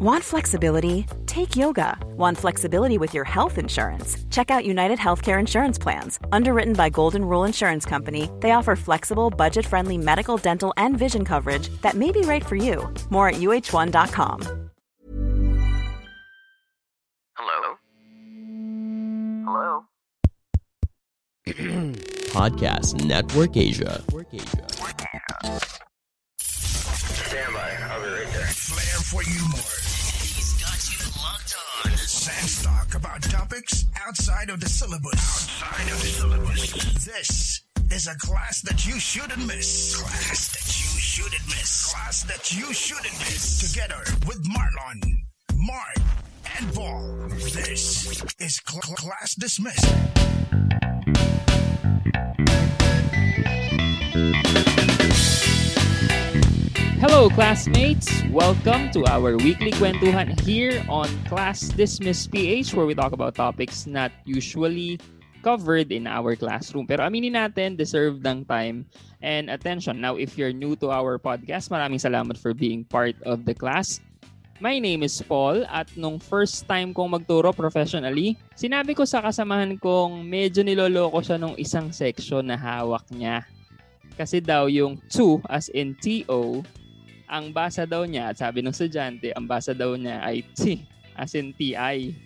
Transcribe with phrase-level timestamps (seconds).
[0.00, 1.06] Want flexibility?
[1.26, 1.98] Take yoga.
[2.16, 4.16] Want flexibility with your health insurance?
[4.30, 6.20] Check out United Healthcare Insurance Plans.
[6.30, 11.24] Underwritten by Golden Rule Insurance Company, they offer flexible, budget friendly medical, dental, and vision
[11.24, 12.88] coverage that may be right for you.
[13.10, 14.70] More at uh1.com.
[17.34, 17.74] Hello?
[19.48, 19.84] Hello?
[22.28, 24.00] Podcast Network Asia.
[26.38, 27.76] Stand by.
[27.90, 28.97] I'll be right there.
[29.08, 29.78] Flair you more.
[30.20, 31.56] He's got you locked
[31.86, 31.96] on.
[31.96, 35.14] Sans talk about topics outside of the syllabus.
[35.14, 36.72] Outside of the syllabus.
[37.06, 39.96] This is a class that you shouldn't miss.
[39.96, 41.90] Class that you shouldn't miss.
[41.90, 43.72] Class that you shouldn't miss.
[43.72, 45.00] Together with Marlon,
[45.56, 45.96] Mark,
[46.58, 47.28] and Paul.
[47.30, 49.88] This is cl- Class Dismissed.
[56.98, 58.10] Hello, classmates!
[58.26, 63.86] Welcome to our weekly kwentuhan here on Class Dismiss PH where we talk about topics
[63.86, 64.98] not usually
[65.46, 66.90] covered in our classroom.
[66.90, 68.82] Pero aminin natin, deserve ng time
[69.22, 70.02] and attention.
[70.02, 74.02] Now, if you're new to our podcast, maraming salamat for being part of the class.
[74.58, 79.78] My name is Paul at nung first time kong magturo professionally, sinabi ko sa kasamahan
[79.78, 83.46] kong medyo niloloko siya nung isang section na hawak niya.
[84.18, 86.66] Kasi daw yung to as in TO,
[87.28, 90.80] ang basa daw niya, at sabi ng estudyante, ang basa daw niya ay T
[91.14, 92.16] as in TI.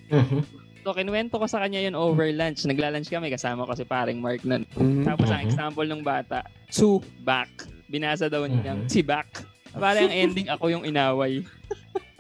[0.83, 2.62] So, kinuwento ko sa kanya yun over lunch.
[2.62, 4.67] Nagla-lunch kami, kasama ko si paring Mark nun.
[5.03, 7.50] Tapos ang example ng bata, to back.
[7.86, 9.47] Binasa daw niya yung T back.
[9.73, 11.42] Parang ang ending, ako yung inaway.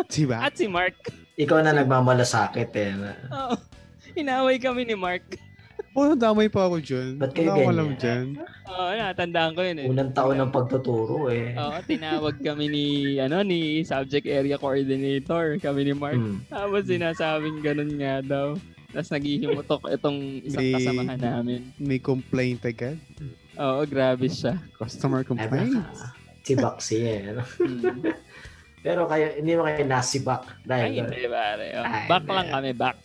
[0.08, 0.38] Diba?
[0.38, 0.94] At si Mark.
[1.34, 2.92] Ikaw na nagmamalasakit eh.
[2.92, 3.54] na- Oo.
[4.14, 5.24] inaway kami ni Mark.
[5.92, 7.20] Oo, damay pa ako dyan.
[7.20, 7.68] Ba't kayo ganyan?
[7.68, 8.24] alam dyan.
[8.64, 9.86] Oo, natandaan ko yun eh.
[9.92, 11.52] Unang taon ng pagtuturo eh.
[11.52, 12.86] Oo, tinawag kami ni
[13.20, 16.16] ano ni subject area coordinator, kami ni Mark.
[16.16, 16.40] Hmm.
[16.48, 18.56] Tapos sinasabing ganun nga daw.
[18.88, 21.60] Tapos naghihimutok itong isang May- kasamahan namin.
[21.76, 22.96] May complaint agad.
[23.60, 24.56] Oo, grabe siya.
[24.80, 25.76] Customer Ay, complaint.
[26.40, 27.36] si Baxi eh.
[27.36, 27.44] no?
[27.60, 28.00] Mm.
[28.82, 31.66] Pero kayo, hindi mo kayo nasibak Ay, dahil hindi pare.
[31.78, 32.98] Oh, Ay, back lang kami, back.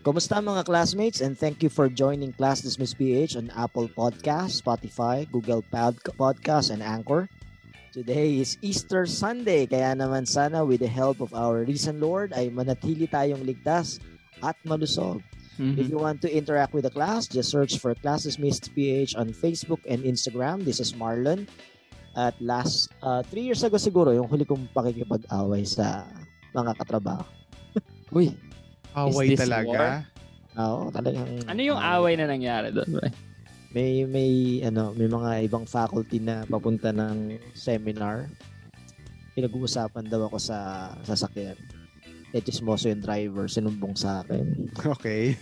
[0.00, 5.28] Kumusta mga classmates and thank you for joining Class Dismiss PH on Apple Podcast, Spotify,
[5.28, 7.28] Google Pod- Podcast, and Anchor.
[7.92, 12.48] Today is Easter Sunday kaya naman sana with the help of our risen Lord ay
[12.48, 14.00] manatili tayong ligtas
[14.40, 15.20] at malusog.
[15.76, 19.28] If you want to interact with the class, just search for Class Dismissed PH on
[19.28, 20.64] Facebook and Instagram.
[20.64, 21.44] This is Marlon.
[22.16, 26.08] At last, uh, three years ago siguro, yung huli kong pakikipag-away sa
[26.56, 27.28] mga katrabaho.
[28.16, 28.32] Uy,
[28.92, 30.02] Away this talaga.
[30.56, 31.26] oo, talagang...
[31.46, 32.90] Ano yung away na nangyari doon?
[32.90, 33.08] pre?
[33.70, 34.30] may may
[34.66, 38.26] ano may mga ibang faculty na papunta ng seminar
[39.32, 40.58] pinag-uusapan daw ako sa
[41.06, 41.54] sasakyan
[42.30, 44.42] eh chismoso yung driver sinumbong sa akin
[44.98, 45.38] Okay.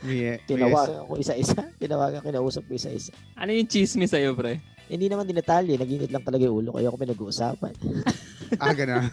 [0.00, 4.56] may, may, tinawagan ko isa-isa tinawagan kinausap ko isa-isa Ano yung chismis sa'yo, pre?
[4.88, 7.72] hindi naman dinetalye naginit lang talaga yung ulo kaya ako pinag-uusapan
[8.56, 9.04] ah, gano'n.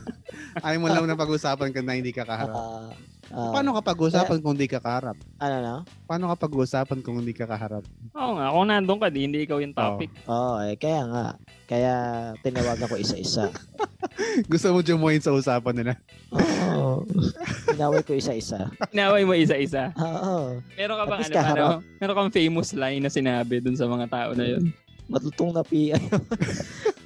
[0.60, 2.54] Ayaw mo lang na pag-usapan ka na hindi ka kaharap.
[2.54, 2.90] Ah,
[3.32, 5.18] ah, Paano ka pag-usapan kung hindi ka kaharap?
[5.38, 5.74] ano na
[6.04, 7.82] Paano ka pag-usapan kung hindi ka kaharap?
[8.14, 10.10] Oo nga, kung nandun ka, di, hindi ikaw yung topic.
[10.26, 11.26] oh eh kaya nga
[11.66, 11.94] kaya
[12.40, 13.50] tinawagan ko isa-isa
[14.52, 15.94] Gusto mo jumoin sa usapan nila?
[16.30, 17.02] oo
[17.72, 19.90] tinawag ko isa-isa Inaway mo isa-isa.
[19.96, 21.68] oo Meron ka bang ano, ano,
[21.98, 24.70] meron kang famous line na sinabi dun sa mga tao na yun?
[25.04, 25.92] matutong na PI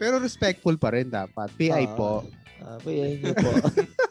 [0.00, 1.52] Pero respectful pa rin dapat.
[1.60, 1.96] PI Oo.
[1.96, 2.12] po.
[2.64, 3.52] Ah, PI niyo po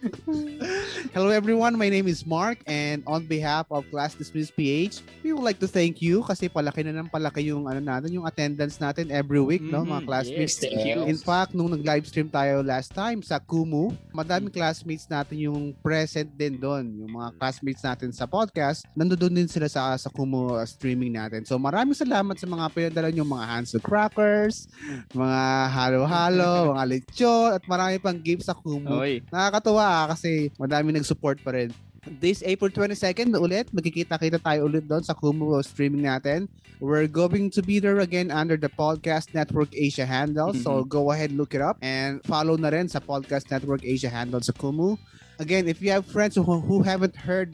[1.12, 5.44] Hello everyone, my name is Mark and on behalf of Class Dismiss PH, we would
[5.44, 9.12] like to thank you kasi palaki na ng palaki yung ano natin, yung attendance natin
[9.12, 10.56] every week, no, mga Mhm, classmates.
[10.56, 11.04] yes, thank you.
[11.04, 16.56] In fact, nung nag-livestream tayo last time sa Kumu, madaming classmates natin yung present din
[16.56, 16.88] doon.
[16.96, 21.44] Yung mga classmates natin sa podcast, nandoon din sila sa sa Kumu uh, streaming natin.
[21.44, 24.64] So maraming salamat sa mga pinadala yung mga Hansel Crackers,
[25.12, 28.96] mga halo-halo, mga lechon, at marami pang gifts sa Kumu.
[28.96, 29.20] Oy.
[29.28, 31.70] Nakakatuwa kasi madami nag-support pa rin.
[32.00, 36.48] This April 22nd ulit, magkikita-kita tayo ulit doon sa Kumu streaming natin.
[36.80, 40.56] We're going to be there again under the Podcast Network Asia handle.
[40.56, 44.40] So go ahead, look it up and follow na rin sa Podcast Network Asia handle
[44.40, 44.96] sa Kumu.
[45.36, 47.52] Again, if you have friends who, who haven't heard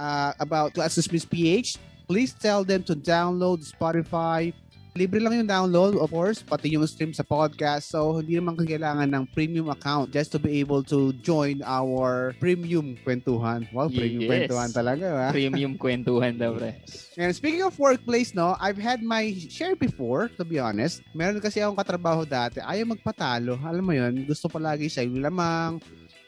[0.00, 1.76] uh, about Classes Miss PH,
[2.08, 4.56] please tell them to download Spotify,
[4.92, 7.88] Libre lang yung download, of course, pati yung stream sa podcast.
[7.88, 13.00] So, hindi naman kailangan ng premium account just to be able to join our premium
[13.00, 13.64] kwentuhan.
[13.72, 14.52] Wow, premium Yes.
[14.52, 15.28] kwentuhan talaga, ha?
[15.32, 16.76] Premium kwentuhan daw, pre.
[17.16, 21.00] And speaking of workplace, no, I've had my share before, to be honest.
[21.16, 23.56] Meron kasi akong katrabaho dati, ayaw magpatalo.
[23.64, 25.80] Alam mo yon gusto palagi siya yung lamang,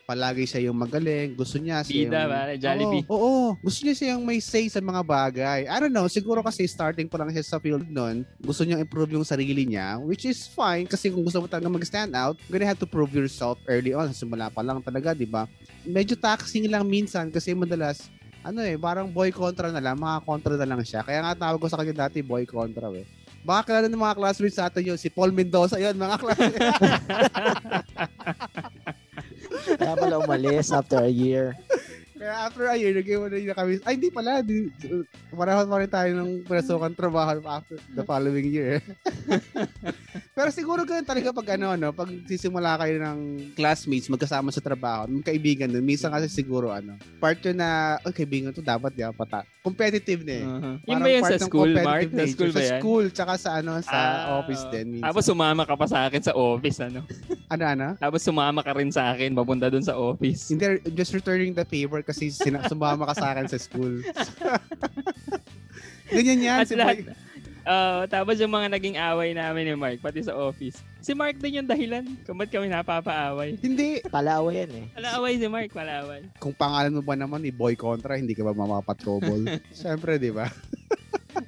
[0.05, 2.33] palagi siya yung magaling, gusto niya siya Bida, yung...
[2.33, 3.05] pare, Jollibee.
[3.09, 5.61] Oo, oo, gusto niya siya yung may say sa mga bagay.
[5.65, 9.17] I don't know, siguro kasi starting pa lang siya sa field nun, gusto niya improve
[9.17, 12.69] yung sarili niya, which is fine kasi kung gusto mo talaga mag-stand out, you're gonna
[12.69, 14.12] have to prove yourself early on.
[14.12, 15.49] Simula pa lang talaga, di ba?
[15.89, 18.12] Medyo taxing lang minsan kasi madalas
[18.45, 21.01] ano eh, parang boy contra na lang, mga kontra na lang siya.
[21.01, 23.09] Kaya nga tawag ko sa kanya dati, boy contra eh.
[23.41, 26.61] Baka kilala ng mga classmates sa atin yun, si Paul Mendoza yun, mga classmates.
[29.65, 31.57] Kaya pala umalis after a year.
[32.25, 33.85] Kaya after a year, nag-iwan na kami.
[33.85, 34.41] Ay, hindi pala.
[34.41, 34.73] Di,
[35.29, 38.81] parehon pa rin tayo ng pasukan trabaho after the following year.
[40.37, 43.19] Pero siguro ganun talaga pag ano, no, pag sisimula kayo ng
[43.53, 48.15] classmates, magkasama sa trabaho, ng kaibigan dun, minsan kasi siguro ano, part yun na, oh,
[48.17, 49.44] kaibigan to, dapat di pata.
[49.61, 50.44] Competitive na eh.
[50.49, 50.75] Uh-huh.
[50.81, 51.85] Yun Parang ba part sa school, Mark?
[51.85, 52.32] competitive Sa nature.
[52.32, 52.81] school ba Sa yan?
[52.81, 54.87] school, tsaka sa ano, sa Ah, office din.
[54.97, 55.05] Minsan.
[55.12, 57.00] Tapos sumama ka pa sa akin sa office, ano?
[57.53, 57.87] ano, ano?
[58.00, 60.49] Tapos sumama ka rin sa akin, papunta dun sa office.
[60.49, 64.01] Hindi, just returning the favor kasi sina- sumama ka sa akin sa school.
[66.15, 66.59] Ganyan yan.
[66.63, 67.25] At si lahat, Boy.
[67.65, 70.85] Ah, tapos yung mga naging away namin ni Mark, pati sa office.
[71.01, 73.57] Si Mark din yung dahilan kung ba't kami napapaaway.
[73.57, 74.05] Hindi.
[74.05, 74.87] Palaway yan eh.
[74.93, 76.29] Palaway si Mark, palaway.
[76.37, 79.49] Kung pangalan mo ba naman, i-boy contra, hindi ka ba mamapatrobol?
[79.81, 80.53] Siyempre, di ba?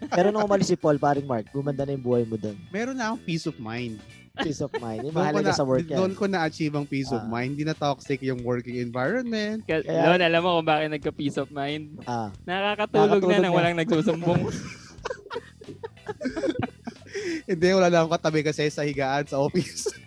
[0.09, 2.57] Pero nung umalis si Paul, paring Mark, gumanda na yung buhay mo doon.
[2.73, 4.01] Meron na akong peace of mind.
[4.37, 5.01] Peace of mind.
[5.03, 5.97] Yung mahalaga na, sa work yan.
[5.97, 7.31] doon ko na-achieve ang peace of Ah.
[7.31, 7.55] mind.
[7.55, 9.63] Hindi na toxic yung working environment.
[9.63, 11.97] Ka- Kaya- Lon, alam mo kung bakit nagka-peace of mind?
[12.05, 13.57] Ah, Nakakatulog, Nakakatulog na nang na.
[13.57, 14.43] walang nagsusumbong.
[17.47, 19.89] Hindi, wala na akong katabi kasi sa higaan sa office.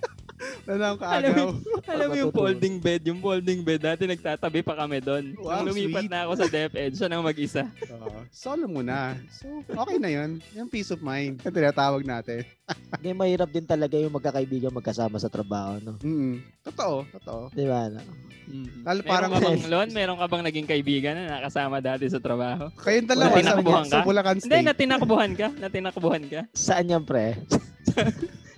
[0.69, 1.48] na Alam kaagaw.
[1.88, 5.33] alam mo yung folding bed, yung folding bed, dati nagtatabi pa kami doon.
[5.36, 6.12] Wow, Nung lumipat sweet.
[6.12, 7.63] na ako sa DepEd, siya nang mag-isa.
[7.89, 8.19] Oo.
[8.30, 9.18] solo mo na.
[9.31, 10.38] So, okay na yun.
[10.54, 11.42] Yung peace of mind.
[11.42, 12.45] Yung tinatawag natin.
[13.00, 15.98] hindi mahirap din talaga yung magkakaibigan magkasama sa trabaho, no?
[16.00, 16.45] Mm.
[16.62, 17.01] Totoo.
[17.18, 17.42] Totoo.
[17.50, 17.89] Di ba?
[17.89, 18.01] No?
[18.45, 18.68] Mm.
[18.81, 22.22] Lalo Meron parang- ka bang, Lon, meron ka bang naging kaibigan na nakasama dati sa
[22.22, 22.69] trabaho?
[22.77, 24.06] Kayong dalawa Wala, sa, tinakbuhan sa ka?
[24.06, 24.68] Bulacan Hindi, State.
[24.69, 25.48] natinakbuhan ka?
[25.56, 26.42] Natinakbuhan ka?
[26.51, 27.33] Saan yan, pre?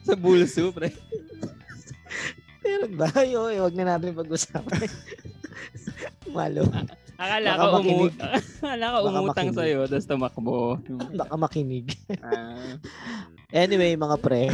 [0.01, 0.89] Sa bulso, pre.
[2.61, 3.09] Meron ba?
[3.31, 4.85] Yo, huwag na natin pag-usapan.
[6.35, 6.63] Malo.
[7.17, 8.13] Akala Baka ko, umu-
[8.65, 9.57] akala ko umutang makinig.
[9.57, 10.55] sa'yo, tapos tumakbo.
[11.13, 11.85] Baka makinig.
[12.21, 12.77] Ah.
[13.51, 14.47] Anyway, mga pre.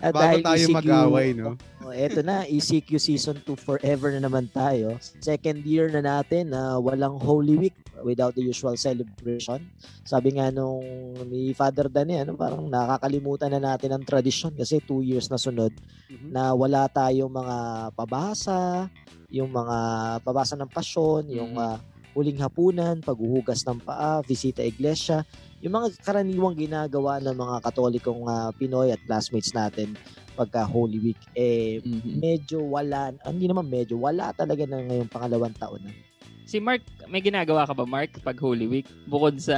[0.00, 1.52] At Bago dahil tayo ECQ mag-away, no?
[1.82, 4.96] Oh, eto na, ECQ Season 2 forever na naman tayo.
[5.18, 7.74] Second year na natin na walang Holy Week
[8.06, 9.58] without the usual celebration.
[10.06, 10.78] Sabi nga nung
[11.26, 15.36] ni Father Dan eh, ano, parang nakakalimutan na natin ang tradisyon kasi two years na
[15.36, 15.74] sunod
[16.06, 16.30] Mhm.
[16.30, 17.56] na wala tayong mga
[17.98, 18.86] pabasa,
[19.26, 19.76] yung mga
[20.22, 21.66] pabasa ng pasyon, yung Mhm.
[21.66, 21.76] ah,
[22.14, 25.26] huling hapunan, paghuhugas ng paa, visita iglesia,
[25.62, 29.94] yung mga karaniwang ginagawa ng mga katolikong ah, Pinoy at classmates natin
[30.34, 32.18] pagka Holy Week, eh, Mhm.
[32.18, 35.92] medyo wala, ah, hindi naman medyo, wala talaga na ngayong pangalawang taon na.
[36.42, 38.88] Si Mark, may ginagawa ka ba, Mark, pag Holy Week?
[39.06, 39.56] Bukod sa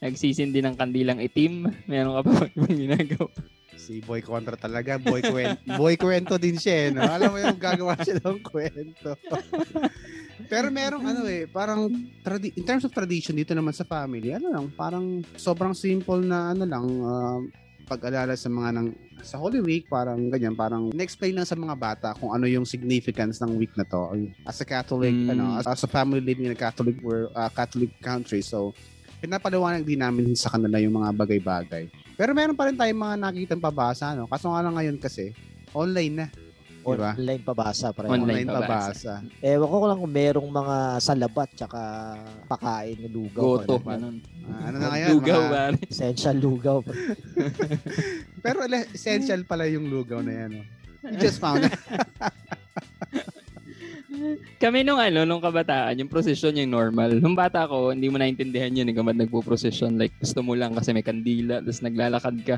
[0.00, 3.28] nagsisindi ng kandilang itim, meron ka pa ba ibang ginagawa?
[3.76, 4.94] Si Boy Contra talaga.
[4.96, 7.02] Boy, kwento, boy kwento din siya, eh, no?
[7.02, 9.10] Alam mo yung gagawa siya ng kwento.
[10.46, 11.90] Pero merong ano eh, parang
[12.20, 16.52] tradi- in terms of tradition dito naman sa family, ano lang, parang sobrang simple na
[16.52, 17.40] ano lang, uh,
[17.84, 18.88] pag-alala sa mga nang
[19.22, 23.38] sa Holy Week, parang ganyan, parang na-explain lang sa mga bata kung ano yung significance
[23.38, 24.16] ng week na to.
[24.42, 25.30] As a Catholic, Mm.
[25.30, 28.74] ano, as, as a family living in a Catholic, we're, uh, Catholic country, so
[29.22, 31.86] pinapaliwanag din namin sa kanila yung mga bagay-bagay.
[32.18, 34.26] Pero meron pa rin tayong mga nakikitang pabasa, no?
[34.26, 35.30] Kaso nga lang ngayon kasi,
[35.70, 36.26] online na.
[36.82, 37.14] Diba?
[37.14, 38.10] Online pabasa, pre.
[38.10, 38.42] Online.
[38.42, 39.12] Online pabasa.
[39.38, 41.80] Ewan ko lang kung merong mga salabat tsaka
[42.50, 43.42] pakain na lugaw.
[43.62, 44.18] Goto, ano.
[44.50, 45.08] Ah, ano na ngayon?
[45.14, 45.86] Lugaw, mga-.
[45.86, 46.78] Essential lugaw.
[48.44, 50.50] pero essential pala yung lugaw na yan.
[50.58, 50.62] No?
[51.06, 51.74] You just found it.
[54.62, 57.18] Kami nung ano, nung kabataan, yung procession yung normal.
[57.18, 59.98] Nung bata ko, hindi mo naintindihan yun kung ba't nagpo-procession.
[59.98, 62.56] Like, gusto mo lang kasi may kandila, tapos naglalakad ka.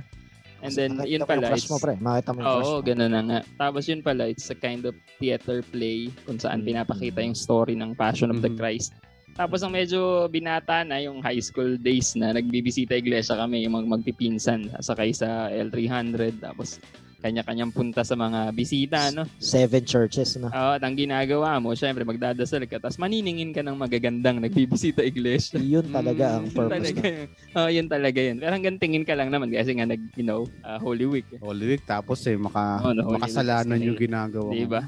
[0.65, 2.01] And then, yun pala, crush it's, mo, pre.
[2.01, 3.39] Makita mo yung Oo, ganun na nga.
[3.61, 6.73] Tapos yun pala, it's a kind of theater play kung saan Mm.
[6.73, 8.57] pinapakita yung story ng Passion of the Mhm.
[8.57, 8.97] Christ.
[9.37, 14.01] Tapos ang medyo binata na yung high school days na nagbibisita iglesia kami, yung mag
[14.01, 16.41] magpipinsan, sakay sa L300.
[16.41, 16.81] Tapos
[17.25, 19.25] kanya-kanyang punta sa mga bisita, no?
[19.39, 20.47] Seven churches na.
[20.47, 25.57] Oo, at ang ginagawa mo, syempre, magdadasal ka, tapos maniningin ka ng magagandang nagbibisita iglesia.
[25.57, 27.09] Yun talaga ang Mm, yun purpose talaga na.
[27.09, 27.29] yun.
[27.57, 28.37] Oo, yun talaga yun.
[28.37, 31.25] Pero hanggang tingin ka lang naman kasi nga nag, you know, uh, Holy Week.
[31.31, 31.41] eh.
[31.41, 33.89] Holy Week tapos eh maka Oh, no, makasalanan Week.
[33.89, 34.45] yung ginagawa.
[34.45, 34.53] mo.
[34.53, 34.85] Diba?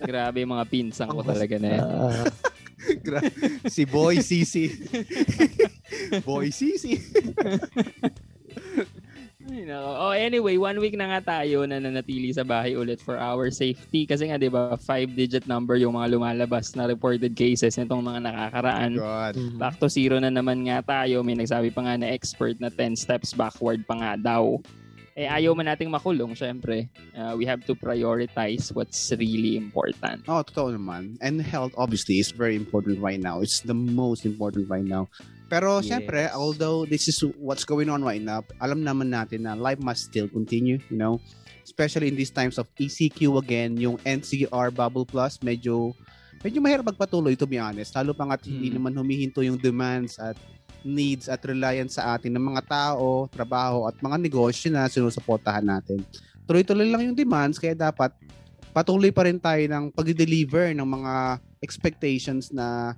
[0.00, 1.84] Grabe yung mga pinsang ko talaga na yan.
[3.66, 4.70] Si Boy Sisi.
[6.28, 6.94] Boy Sisi.
[9.46, 9.90] Ay, nako.
[9.94, 14.02] Oh, anyway, one week na nga tayo na nanatili sa bahay ulit for our safety.
[14.02, 18.92] Kasi nga, di ba, five-digit number yung mga lumalabas na reported cases nitong mga nakakaraan.
[18.98, 19.34] God.
[19.38, 19.58] mhm.
[19.62, 21.22] Back to zero na naman nga tayo.
[21.22, 24.58] May nagsabi pa nga na expert na 10 steps backward pa nga daw.
[25.16, 26.92] Eh, ayaw man nating makulong, syempre.
[27.16, 30.20] Uh, we have to prioritize what's really important.
[30.28, 31.16] Oh, totoo naman.
[31.24, 33.40] And health obviously is very important right now.
[33.40, 35.08] It's the most important right now.
[35.46, 35.86] Pero Yes.
[35.86, 40.10] syempre, although this is what's going on right now, alam naman natin na life must
[40.10, 41.22] still continue, you know?
[41.62, 45.94] Especially in these times of ECQ again, yung NCR Bubble Plus, medyo
[46.42, 47.94] medyo mahirap magpatuloy to be honest.
[47.94, 48.76] Lalo pa nga hindi Mm.
[48.78, 50.38] naman humihinto yung demands at
[50.86, 56.06] needs at reliance sa atin ng mga tao, trabaho at mga negosyo na sinusuportahan natin.
[56.46, 58.14] Tuloy-tuloy lang yung demands kaya dapat
[58.70, 61.14] patuloy pa rin tayo ng pag-deliver ng mga
[61.58, 62.94] expectations na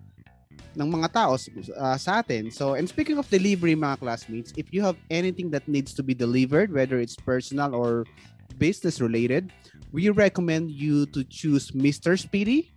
[0.76, 2.50] ng mga tao uh, sa atin.
[2.50, 6.14] So, and speaking of delivery mga classmates, if you have anything that needs to be
[6.14, 8.04] delivered, whether it's personal or
[8.58, 9.52] business related,
[9.92, 12.18] we recommend you to choose Mr.
[12.18, 12.72] Speedy.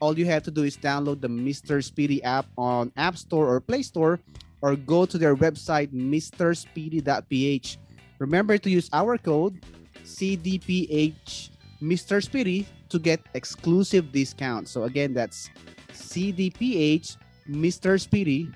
[0.00, 1.84] All you have to do is download the Mr.
[1.84, 4.18] Speedy app on App Store or Play Store
[4.62, 7.78] or go to their website mrspeedy.ph.
[8.18, 9.60] Remember to use our code
[10.04, 11.50] CDPH
[11.82, 12.22] Mr.
[12.22, 14.70] Speedy to get exclusive discounts.
[14.70, 15.50] So again, that's
[16.00, 17.16] CDPH
[17.48, 18.00] Mr.
[18.00, 18.48] Speedy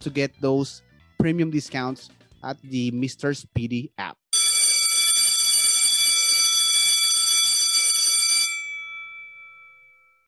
[0.00, 0.82] to get those
[1.18, 2.10] premium discounts
[2.42, 3.36] at the Mr.
[3.36, 4.18] Speedy app.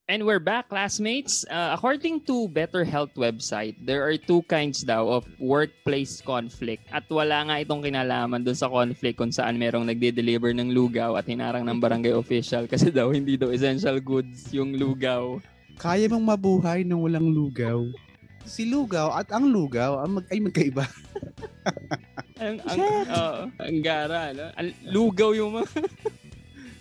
[0.05, 1.49] And we're back, classmates.
[1.49, 6.85] Uh, according to Better Health website, there are two kinds daw of workplace conflict.
[6.93, 11.25] At wala nga itong kinalaman dun sa conflict kung saan merong nagde-deliver ng lugaw at
[11.25, 15.41] hinarang ng barangay official kasi daw hindi daw essential goods yung lugaw.
[15.79, 17.85] Kaya mong mabuhay nang walang lugaw.
[18.45, 20.85] Si lugaw at ang lugaw ang mag ay magkaiba.
[22.35, 24.51] Ang, ang, oo, ang gara, no?
[24.59, 25.71] Ang lugaw yung mga...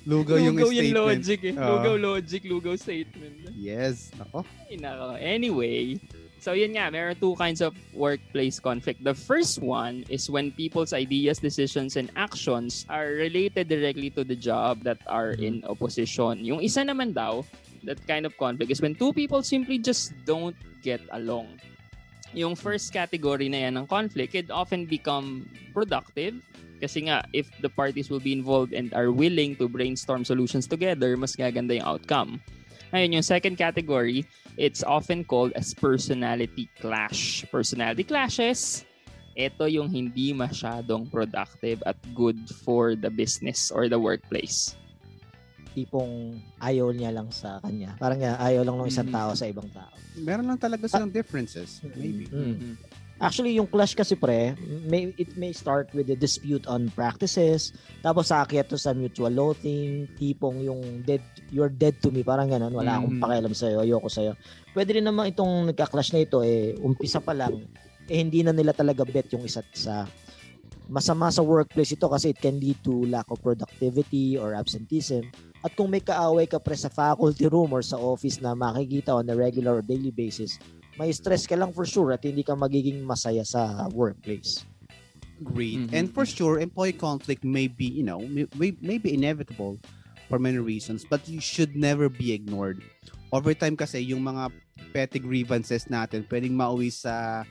[0.03, 0.99] Lugaw, yung lugaw statement.
[0.99, 1.53] logic eh.
[1.55, 1.69] Oo.
[1.71, 3.35] Lugaw logic, lugaw statement.
[3.55, 4.11] Yes.
[4.19, 4.43] Ako.
[4.67, 5.15] Ay, nako.
[5.15, 5.95] Anyway,
[6.43, 8.99] so yun nga, there are two kinds of workplace conflict.
[8.99, 14.35] The first one is when people's ideas, decisions, and actions are related directly to the
[14.35, 16.43] job that are in opposition.
[16.43, 17.47] Yung isa naman daw,
[17.83, 21.59] that kind of conflict is when two people simply just don't get along.
[22.33, 26.33] Yung first category na yan ng conflict, it often become productive
[26.83, 31.15] kasi nga, if the parties will be involved and are willing to brainstorm solutions together,
[31.15, 32.43] mas gaganda yung outcome.
[32.91, 34.27] Ngayon, yung second category,
[34.59, 37.47] it's often called as personality clash.
[37.47, 38.83] Personality clashes,
[39.33, 44.75] ito yung hindi masyadong productive at good for the business or the workplace.
[45.73, 47.97] Tipong ayaw niya lang sa kanya.
[47.97, 49.15] Parang nga, ayaw lang ng isang Mhm.
[49.17, 49.93] tao sa ibang tao.
[50.15, 51.81] Meron lang talaga silang differences.
[51.97, 52.29] Maybe.
[52.29, 52.77] Mm.
[53.17, 54.51] Actually, yung clash kasi pre,
[54.83, 60.09] may, it may start with a dispute on practices, tapos aakyat to sa mutual loathing,
[60.17, 63.23] tipong yung dead, you're dead to me, parang ganun, wala akong Mm.
[63.23, 64.33] pakialam sa'yo, ayoko sa'yo.
[64.73, 67.63] Pwede rin naman itong nagka-clash na ito, eh, umpisa pa lang,
[68.11, 70.03] eh hindi na nila talaga bet yung isa't isa.
[70.91, 75.23] Masama sa workplace ito kasi it can lead to lack of productivity or absenteeism.
[75.63, 79.31] At kung may kaaway ka pre sa faculty room or sa office na makikita on
[79.31, 80.59] a regular or daily basis,
[80.99, 84.67] may stress ka lang for sure at hindi ka magiging masaya sa workplace.
[85.39, 85.89] Agreed.
[85.89, 85.95] Mhm.
[85.95, 89.79] And for sure, employee conflict may be, you know, may, may- may be inevitable
[90.29, 92.83] for many reasons, but you should never be ignored.
[93.33, 94.53] Over time kasi, yung mga
[94.93, 97.43] petty grievances natin, pwedeng mauwi sa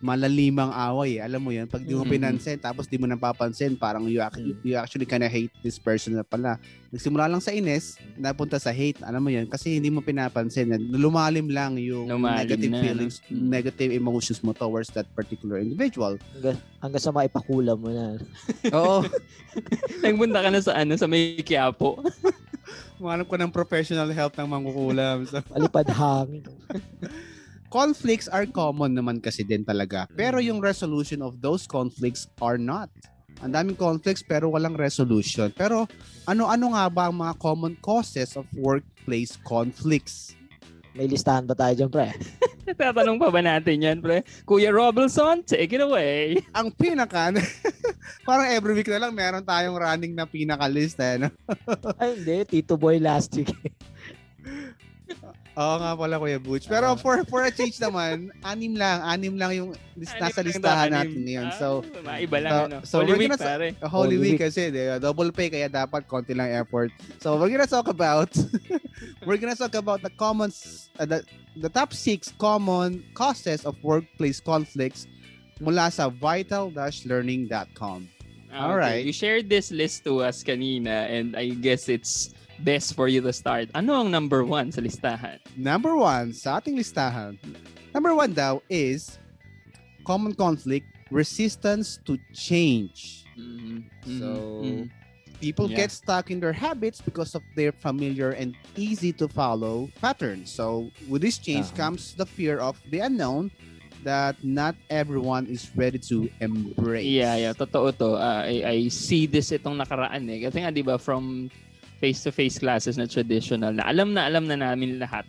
[0.00, 1.20] malalimang away.
[1.20, 2.10] Alam mo yun, pag di mo Mhm.
[2.10, 4.56] pinansin, tapos di mo napapansin, parang you, ac- Mm.
[4.62, 6.56] you actually kinda hate this person na pala.
[6.88, 8.96] Nagsimula lang sa inis, napunta sa hate.
[9.00, 10.72] Alam mo yun, kasi hindi mo pinapansin.
[10.90, 12.82] Lumalim lang yung Lumalim negative na, no?
[12.82, 13.46] feelings, Mm.
[13.46, 16.16] negative emotions mo towards that particular individual.
[16.32, 18.16] Hanggang, hanggang sa maipakula mo na.
[18.74, 19.04] Oo.
[20.00, 22.00] Nagpunta ka na sa ano, sa may Quiapo.
[23.00, 25.24] Umanap ko ng professional help ng mangkukulam.
[25.24, 26.44] So, Palipad hangin.
[27.70, 30.10] conflicts are common naman kasi din talaga.
[30.18, 32.90] Pero yung resolution of those conflicts are not.
[33.40, 35.48] Ang daming conflicts pero walang resolution.
[35.56, 35.88] Pero
[36.28, 40.36] ano-ano nga ba ang mga common causes of workplace conflicts?
[40.92, 42.10] May listahan ba tayo dyan, pre?
[42.78, 44.26] Tatanong pa ba natin yan, pre?
[44.42, 46.36] Kuya Robinson, take it away.
[46.58, 47.30] Ang pinaka,
[48.28, 50.98] parang every week na lang meron tayong running na pinaka-list.
[50.98, 51.30] Eh, no?
[51.96, 52.58] Ay, hindi.
[52.58, 53.54] Tito Boy last week.
[55.58, 56.64] Oo nga pala, Kuya Butch.
[56.66, 59.02] Pero for for a change naman, anim lang.
[59.02, 61.46] Anim lang yung lis- nasa Anim lang listahan natin ngayon.
[61.50, 61.66] Ah, So,
[62.00, 62.76] maiba lang, so- ano.
[62.86, 63.66] so Holy we're Week, gonna sa- pare.
[63.74, 64.40] Holy Holy Week Week.
[64.40, 64.96] kasi, di ba?
[64.96, 66.88] double pay kaya dapat konti lang effort.
[67.18, 68.30] So we're gonna talk about
[69.26, 70.48] we're gonna talk about the common
[70.96, 71.18] uh, the,
[71.58, 75.04] the top six common causes of workplace conflicts
[75.58, 78.08] mula sa vital-learning.com.
[78.50, 79.06] Ah, Alright.
[79.06, 83.32] You shared this list to us kanina and I guess it's best for you to
[83.32, 83.68] start.
[83.74, 85.40] Ano ang number one sa listahan?
[85.56, 87.36] Number one sa ating listahan.
[87.90, 89.18] Number one daw is
[90.04, 93.24] common conflict, resistance to change.
[93.34, 93.76] Mhm.
[94.18, 94.28] So,
[94.62, 94.86] Mhm.
[95.40, 95.88] People Yeah.
[95.88, 100.52] get stuck in their habits because of their familiar and easy to follow patterns.
[100.52, 101.88] So, with this change Uh-huh.
[101.88, 103.48] comes the fear of the unknown
[104.04, 107.08] that not everyone is ready to embrace.
[107.08, 107.52] Yeah, yeah.
[107.56, 108.20] Totoo to.
[108.20, 110.44] Ah, I, I see this itong nakaraan eh.
[110.44, 111.48] Kasi nga, di ba, from
[112.00, 115.28] face-to-face classes na traditional, na alam na alam na namin lahat.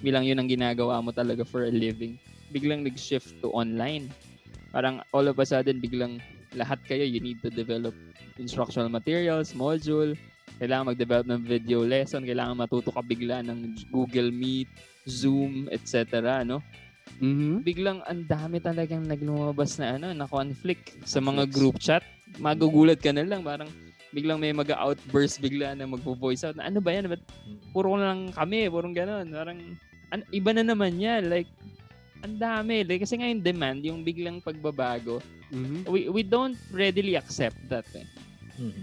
[0.00, 2.16] Bilang yun ang ginagawa mo talaga for a living.
[2.54, 4.08] Biglang nag-shift to online.
[4.70, 6.22] Parang all of a sudden, biglang
[6.54, 7.92] lahat kayo, you need to develop
[8.38, 10.14] instructional materials, module,
[10.62, 14.70] kailangan mag-develop ng video lesson, kailangan matuto ka bigla ng Google Meet,
[15.10, 16.42] Zoom, etc.
[16.46, 16.62] No?
[17.20, 17.62] Mhm.
[17.62, 22.02] biglang ang dami talagang naglumabas na ano, na conflict sa mga group chat.
[22.42, 23.70] Magugulat ka na lang, parang
[24.14, 26.54] biglang may mag-outburst bigla na magvo-voice out.
[26.54, 27.10] Na, ano ba yan?
[27.10, 27.22] Ba't
[27.74, 29.26] puro lang kami, puro ganon.
[29.28, 29.58] Parang,
[30.14, 31.26] an- iba na naman yan.
[31.26, 31.50] Like,
[32.22, 32.86] ang dami.
[32.86, 35.18] Like, kasi nga yung demand, yung biglang pagbabago,
[35.50, 35.90] Mhm.
[35.90, 37.84] we, we don't readily accept that.
[37.92, 38.06] Eh.
[38.56, 38.82] Mhm.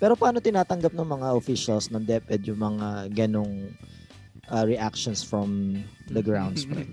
[0.00, 3.68] Pero paano tinatanggap ng mga officials ng DepEd yung mga ganong
[4.48, 5.76] uh, reactions from
[6.08, 6.64] the grounds?
[6.68, 6.88] pre?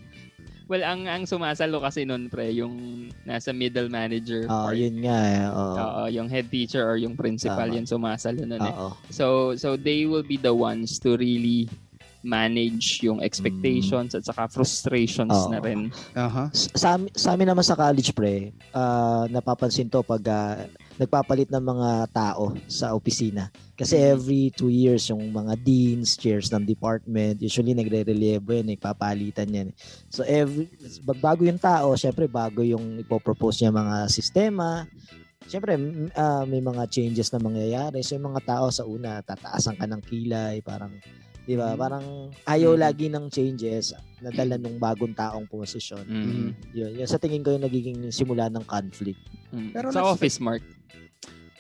[0.68, 2.76] Well, ang ang sumasalo kasi nun, pre, yung
[3.24, 4.76] nasa middle manager Ah, part.
[4.76, 5.44] yun nga eh.
[5.48, 5.76] Oo.
[5.80, 7.80] Oo, yung head teacher or yung principal, Tama.
[7.80, 8.76] yan sumasalo nun eh.
[8.76, 8.92] Oo.
[9.08, 11.72] So so they will be the ones to really
[12.28, 15.48] manage yung expectations at saka frustrations Oo.
[15.48, 15.88] na rin.
[16.12, 16.52] Aha.
[16.52, 20.68] S- sa, sa amin naman sa college pre, ah, napapansin to pag ah,
[21.00, 23.48] nagpapalit ng mga tao sa opisina.
[23.78, 24.06] Kasi Mhm.
[24.12, 29.70] every two years, yung mga deans, chairs ng department, usually nagre-relevo yan, nagpapalitan yan.
[30.10, 30.68] So every,
[31.06, 34.84] bag- bago yung tao, syempre bago yung ipopropose niya mga sistema,
[35.48, 38.04] Siyempre, m- ah, may mga changes na mangyayari.
[38.04, 40.92] So, yung mga tao sa una, tataasan ka ng kilay, parang,
[41.48, 41.74] di ba?
[41.74, 41.80] Mhm.
[41.80, 42.06] Parang
[42.44, 42.82] ayaw Mhm.
[42.84, 46.04] lagi ng changes na dala nung bagong taong posisyon.
[46.04, 46.52] Mm.
[46.76, 49.18] Yun, yun, sa tingin ko yung nagiging simula ng conflict.
[49.56, 49.72] Mm.
[49.72, 50.60] Pero sa office, Mark.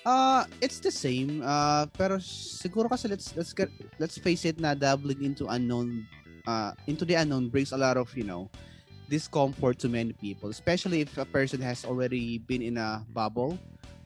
[0.04, 1.39] Uh, it's the same.
[1.43, 3.67] Uh, pero siguro kasi let's let's get
[4.00, 6.08] let's face it na dabbling into unknown
[6.47, 8.47] uh into the unknown brings a lot of, you know,
[9.12, 13.60] discomfort to many people, especially if a person has already been in a bubble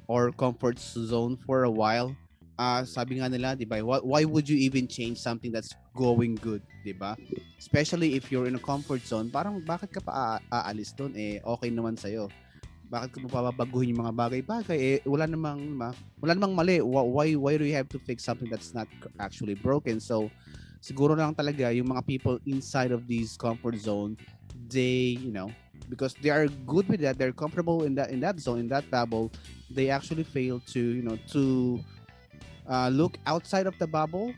[0.10, 2.13] or comfort zone for a while.
[2.62, 6.62] Uh, sabi nga nila, di ba, why, would you even change something that's going good,
[6.86, 7.17] di ba?
[7.58, 11.10] Especially if you're in a comfort zone, parang bakit ka pa aalis doon?
[11.17, 12.30] Eh, okay naman sa'yo.
[12.86, 14.78] Bakit ka pa babaguhin yung mga bagay-bagay?
[14.78, 16.78] Eh, wala namang, ma- wala namang mali.
[16.78, 18.86] Wh- Why, why do you have to fix something that's not
[19.17, 19.97] actually broken?
[19.97, 20.30] So,
[20.86, 24.21] siguro lang talaga yung mga people inside of this comfort zone,
[24.69, 25.50] they, you know,
[25.89, 28.86] because they are good with that, they're comfortable in that in that zone, in that
[28.93, 29.34] bubble,
[29.74, 31.82] they actually fail to, you know, to
[32.67, 34.34] uh, look outside of the bubble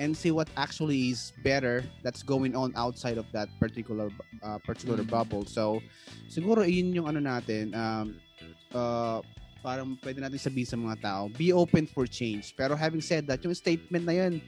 [0.00, 4.08] and see what actually is better that's going on outside of that particular
[4.40, 5.12] uh, particular Mm.
[5.12, 5.44] bubble.
[5.44, 5.84] So,
[6.32, 8.16] siguro yun yung ano natin, um,
[8.72, 9.20] uh,
[9.60, 12.56] parang pwede natin sabihin sa mga tao, be open for change.
[12.56, 14.40] Pero having said that, yung statement na yun,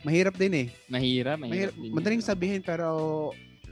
[0.00, 0.68] mahirap din eh.
[0.88, 1.52] Mahirap, mahirap.
[1.52, 1.92] Mahirap, din yun.
[1.92, 2.88] madaling sabihin pero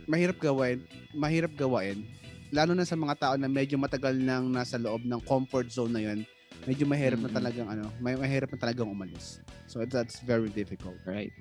[0.05, 0.85] mahirap gawin.
[1.17, 2.05] Mahirap gawain.
[2.53, 6.05] Lalo na sa mga tao na medyo matagal nang nasa loob ng comfort zone na
[6.05, 6.29] yun,
[6.67, 7.37] medyo mahirap na Mm.
[7.37, 9.43] talagang ano, may mahirap na talagang umalis.
[9.67, 10.99] So that's very difficult.
[11.03, 11.33] Right.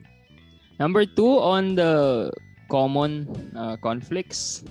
[0.82, 2.30] Number two on the
[2.72, 4.66] common uh, conflicts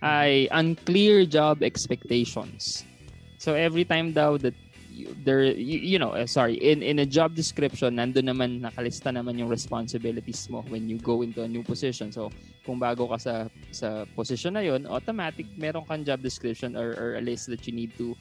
[0.00, 2.88] ay unclear job expectations.
[3.36, 4.56] So every time daw that
[4.88, 9.12] you, there you, you know uh, sorry in in a job description nando naman nakalista
[9.12, 12.08] naman yung responsibilities mo when you go into a new position.
[12.12, 12.32] So
[12.64, 13.34] kung bago ka sa
[13.72, 17.72] sa position na yon, automatic meron kang job description or, or a list that you
[17.76, 18.16] need to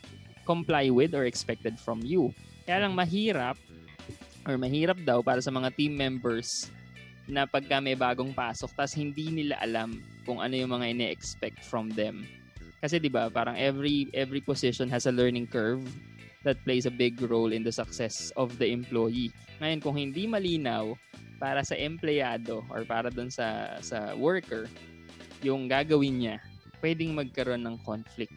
[0.50, 2.34] comply with or expected from you.
[2.66, 3.54] Kaya lang mahirap
[4.50, 6.74] or mahirap daw para sa mga team members
[7.30, 11.94] na pagka may bagong pasok tas hindi nila alam kung ano yung mga ine-expect from
[11.94, 12.26] them.
[12.82, 15.86] Kasi 'di ba, parang every every position has a learning curve
[16.42, 19.30] that plays a big role in the success of the employee.
[19.62, 20.98] Ngayon kung hindi malinaw
[21.38, 24.66] para sa empleyado or para doon sa sa worker
[25.46, 26.36] yung gagawin niya,
[26.82, 28.36] pwedeng magkaroon ng conflict.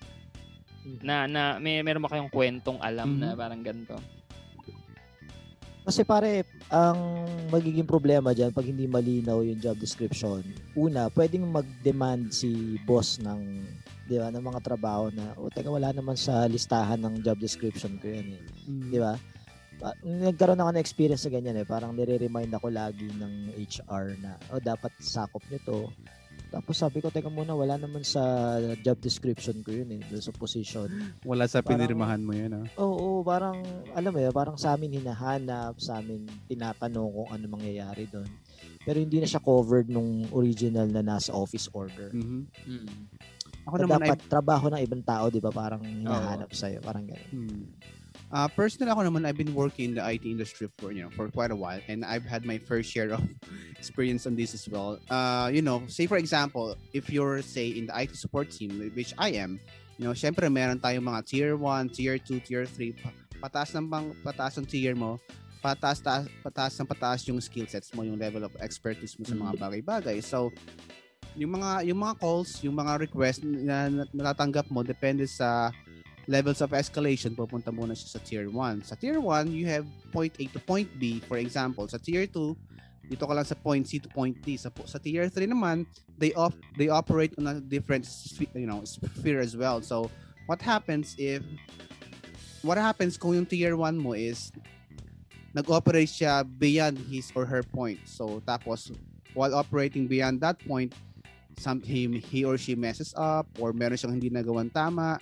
[1.03, 3.39] Na na may meron ba kayong kwentong alam na Mhm.
[3.39, 3.97] parang ganito?
[5.83, 10.39] Kasi pare, ang magiging problema dyan pag hindi malinaw yung job description,
[10.79, 13.67] una, pwedeng mag-demand si boss ng,
[14.07, 17.99] di ba, ng mga trabaho na, o teka, wala naman sa listahan ng job description
[17.99, 18.43] ko yan eh.
[18.95, 19.19] Di ba?
[20.07, 21.67] Nagkaroon ako ng experience sa ganyan eh.
[21.67, 25.91] Parang nire-remind ako lagi ng HR na, oh, dapat sakop nito.
[26.53, 28.21] Tapos sabi ko, teka muna, wala naman sa
[28.79, 30.85] job description ko yun eh, doon sa position.
[31.25, 32.67] Wala sa Parang- pinirmahan mo yun, ah.
[32.77, 33.57] Oo, parang,
[33.97, 38.29] alam mo yun, parang sa amin hinahanap, sa amin tinatanong kung ano mangyayari doon.
[38.85, 42.13] Pero hindi na siya covered nung original na nasa office order.
[42.13, 42.41] Mhm.
[42.69, 42.89] Mm.
[43.63, 45.49] Ako Na naman, dapat trabaho ng ibang tao, di ba?
[45.49, 46.59] Parang hinahanap Oo.
[46.59, 46.83] sa'yo.
[46.83, 47.31] Parang gano'n.
[47.31, 47.63] Hmm.
[48.33, 51.29] Uh, personally, ako naman, I've been working in the IT industry for, you know, for
[51.29, 53.21] quite a while and I've had my fair share of
[53.77, 54.97] experience on this as well.
[55.13, 59.13] Uh, you know, say for example, if you're, say, in the IT support team, which
[59.21, 59.61] I am,
[60.01, 63.13] you know, syempre meron tayong mga tier 1, tier 2, tier 3, pa-
[63.45, 65.21] pataas ng bang, pataas ng tier mo,
[65.61, 69.37] pataas, taas, pataas ng pataas yung skill sets mo, yung level of expertise mo sa
[69.37, 70.25] mga bagay-bagay.
[70.25, 70.49] So,
[71.37, 75.73] yung mga yung mga calls, yung mga requests na, na natatanggap mo depende sa
[76.27, 78.87] levels of escalation, pupunta muna siya sa tier 1.
[78.87, 81.89] Sa tier 1, you have point A to point B, for example.
[81.89, 84.55] Sa tier 2, dito ka lang sa point C to point D.
[84.55, 85.85] Sa, sa tier 3 naman,
[86.17, 88.07] they off they operate on a different
[88.55, 89.83] you know, sphere as well.
[89.83, 90.11] So,
[90.47, 91.43] what happens if
[92.63, 94.55] what happens kung yung tier 1 mo is
[95.53, 98.01] nag-operate siya beyond his or her point.
[98.09, 98.89] So, tapos,
[99.37, 100.97] while operating beyond that point,
[101.61, 105.21] some, he, he or she messes up or meron siyang hindi nagawan tama.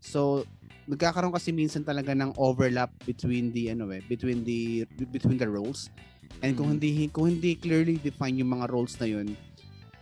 [0.00, 0.48] So,
[0.88, 4.82] nagkakaroon kasi minsan talaga ng overlap between the ano eh, between the
[5.12, 5.92] between the roles.
[6.40, 9.36] And kung hindi kung hindi clearly define yung mga roles na yun,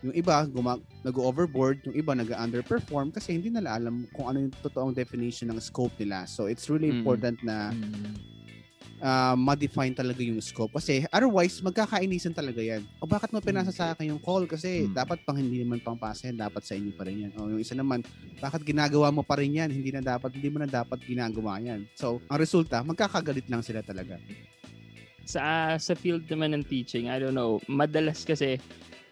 [0.00, 4.94] yung iba guma- nag-overboard, yung iba nag-underperform kasi hindi nila alam kung ano yung totoong
[4.94, 6.22] definition ng scope nila.
[6.30, 7.02] So it's really Mm.
[7.02, 7.74] important na
[8.98, 12.82] uh, ma-define talaga yung scope kasi otherwise magkakainisan talaga yan.
[12.98, 14.94] O bakit mo pinasa sa akin yung call kasi Mm.
[14.94, 17.32] dapat pang hindi naman pang pasa yan, dapat sa inyo pa rin yan.
[17.34, 18.02] O yung isa naman,
[18.38, 19.68] bakit ginagawa mo pa rin yan?
[19.68, 21.86] Hindi na dapat, hindi mo na dapat ginagawa yan.
[21.94, 24.18] So, ang resulta, magkakagalit lang sila talaga.
[25.28, 28.56] sa sa field naman ng teaching, I don't know, madalas kasi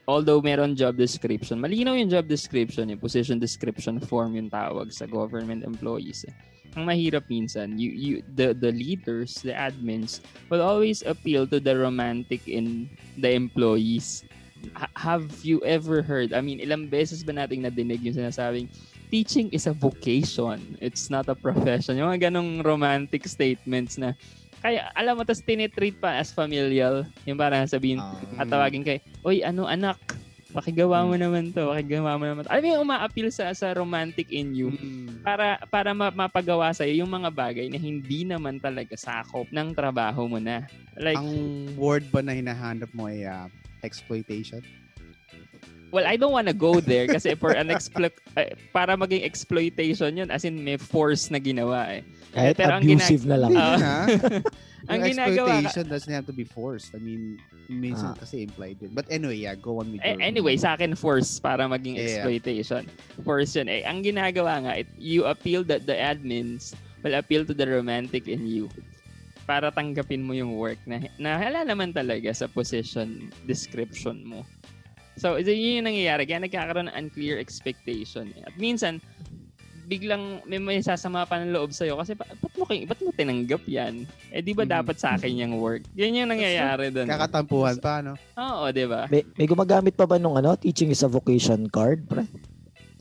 [0.08, 5.04] although meron job description, malinaw yung job description, yung position description form yung tawag sa
[5.04, 6.24] government employees.
[6.24, 6.32] eh.
[6.76, 10.20] Ang mahirap minsan, you, you, the, the leaders, the admins,
[10.52, 12.84] will always appeal to the romantic in
[13.16, 14.28] the employees.
[14.76, 18.68] Ha- have you ever heard, I mean, ilang beses ba nating nadinig yung sinasabing,
[19.08, 21.96] teaching is a vocation, it's not a profession.
[21.96, 24.12] Yung mga ganong romantic statements na
[24.60, 28.40] kaya alam mo tas tinitreat pa as familial yung parang sabihin Ah.
[28.40, 29.94] at tawagin kay oy ano anak
[30.56, 32.50] pakigawa mo naman to pakigawa mo naman to.
[32.50, 34.72] alam mo yung uma-appeal sa sa romantic in you
[35.20, 40.24] para para ma- mapagawa sa yung mga bagay na hindi naman talaga sakop ng trabaho
[40.24, 40.64] mo na
[40.96, 43.52] like Ang word ba na hinahanap mo ay ah,
[43.84, 44.64] exploitation?
[45.90, 50.28] Well I don't wanna go there kasi for an explo- eh, para maging exploitation yun
[50.28, 52.02] as in may force na ginawa eh
[52.36, 53.50] Kahit Pero ang abusive na lang.
[53.56, 54.04] Na.
[54.92, 56.92] ang ginagawa ka- exploitation doesn't have to be forced.
[56.92, 58.20] I mean, minsan Ah.
[58.20, 58.92] kasi implied din.
[58.92, 60.20] But anyway, yeah, go on with Eh, your...
[60.20, 62.20] anyway, sa akin force para maging Yeah.
[62.20, 62.84] exploitation.
[63.24, 63.72] Force yun.
[63.72, 68.28] Eh, ang ginagawa nga, it, you appeal that the admins will appeal to the romantic
[68.28, 68.68] in you
[69.48, 74.44] para tanggapin mo yung work na, na hala naman talaga sa position description mo.
[75.16, 76.24] So, ito yun yung nangyayari.
[76.24, 78.28] Kaya nagkakaroon ng unclear expectation.
[78.32, 78.44] eh.
[78.44, 79.00] At minsan,
[79.86, 83.14] biglang may may sasama pa ng loob sa'yo kasi ba, ba't mo, kay- ba't mo
[83.14, 84.02] tinanggap yan?
[84.28, 84.72] Eh, di ba Mhm.
[84.72, 85.86] dapat sa akin yung work?
[85.94, 87.06] Yan yung nangyayari doon.
[87.06, 88.18] Kakatampuhan pa, no?
[88.34, 89.06] Oo, di ba?
[89.06, 92.26] May, may gumagamit pa ba nung ano, teaching is a vocation card, pre?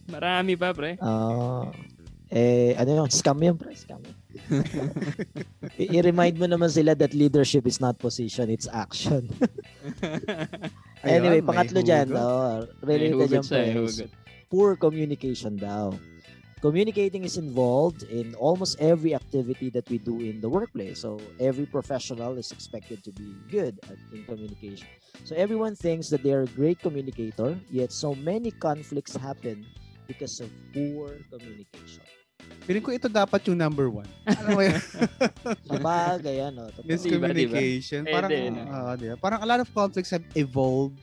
[0.06, 1.02] Marami pa, pre.
[1.02, 1.74] Ah,
[2.30, 3.10] eh, ano yun?
[3.10, 3.74] Scam yun, pre.
[3.74, 4.14] Scam yun.
[5.76, 9.26] I- I-remind mo naman sila that leadership is not position, it's action.
[11.06, 14.10] anyway, Ayun, pangatlo dyan, oh, related dyan, hugot.
[14.50, 15.94] poor communication daw.
[16.62, 21.06] Communicating is involved in almost every activity that we do in the workplace.
[21.06, 24.88] So every professional is expected to be good at in communication.
[25.30, 29.62] So everyone thinks that they are a great communicator, yet so many conflicts happen
[30.08, 32.02] because of poor communication.
[32.66, 34.10] Feeling ko ito dapat yung number one.
[34.26, 34.82] Ano mo yun?
[35.70, 36.74] Sa bagay, ano.
[36.74, 36.90] totoo.
[36.90, 38.02] Miscommunication.
[38.02, 38.16] Diba, diba?
[38.18, 38.62] Parang, Pwede, no?
[38.74, 39.16] ah, diba?
[39.22, 40.98] parang a lot of conflicts have evolved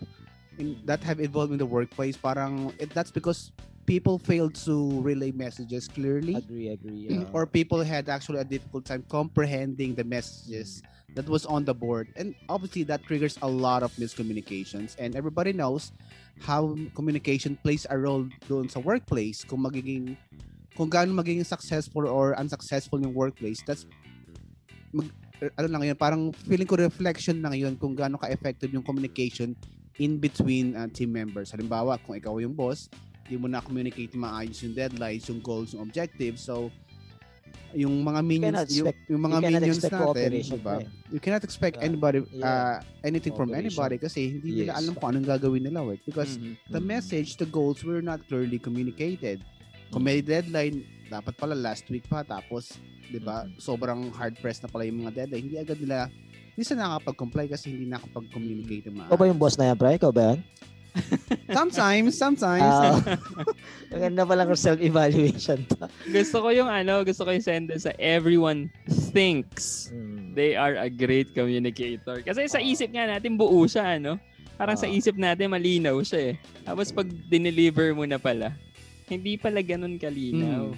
[0.58, 2.18] in, that have evolved in the workplace.
[2.18, 3.54] Parang it, that's because
[3.86, 7.10] people failed to relay messages clearly Agree, agree.
[7.10, 10.82] uh, or people had actually a difficult time comprehending the messages
[11.14, 15.52] that was on the board and obviously that triggers a lot of miscommunications and everybody
[15.52, 15.90] knows
[16.46, 20.14] how communication plays a role doon sa workplace kung magiging
[20.72, 23.84] kung gaano magiging successful or unsuccessful yung workplace that's
[24.92, 25.08] mag,
[25.58, 29.52] ano lang yun parang feeling ko reflection lang yun kung gaano ka-effective yung communication
[30.00, 32.88] in between uh, team members halimbawa kung ikaw yung boss
[33.28, 36.72] di mo na communicate maayos yung deadlines yung goals yung objectives so
[37.72, 40.74] yung mga minions cannot yung, expect- yung mga you minions expect natin diba?
[40.76, 40.86] eh.
[41.08, 41.88] you cannot expect Yeah.
[41.88, 42.44] anybody Yeah.
[42.44, 44.80] uh, anything from anybody kasi hindi nila Yes.
[44.84, 46.52] alam kung anong gagawin nila work because Mhm.
[46.68, 46.88] the Mm.
[46.92, 49.40] message the goals were not clearly communicated
[49.92, 54.66] kung may deadline dapat pala last week pa tapos 'di ba sobrang hard press na
[54.66, 56.08] pala yung mga deadline hindi agad nila
[56.52, 59.96] hindi sila nakakapag-comply kasi hindi nakakapag-communicate ng Ikaw ba yung boss na yan, pre?
[59.96, 60.40] Ikaw ba yan?
[61.50, 63.00] sometimes sometimes Ah,
[63.92, 65.88] Maganda pa lang self-evaluation to.
[66.06, 68.68] gusto ko yung ano, gusto ko yung sentence sa everyone
[69.10, 70.32] thinks Mm.
[70.32, 72.20] they are a great communicator.
[72.20, 74.16] Kasi sa isip nga natin buo siya, ano?
[74.54, 74.92] Parang sa Ah.
[74.92, 76.34] isip natin malinaw siya eh.
[76.62, 78.52] Tapos pag dineliver mo na pala,
[79.06, 80.72] hindi pala ganun kalinaw.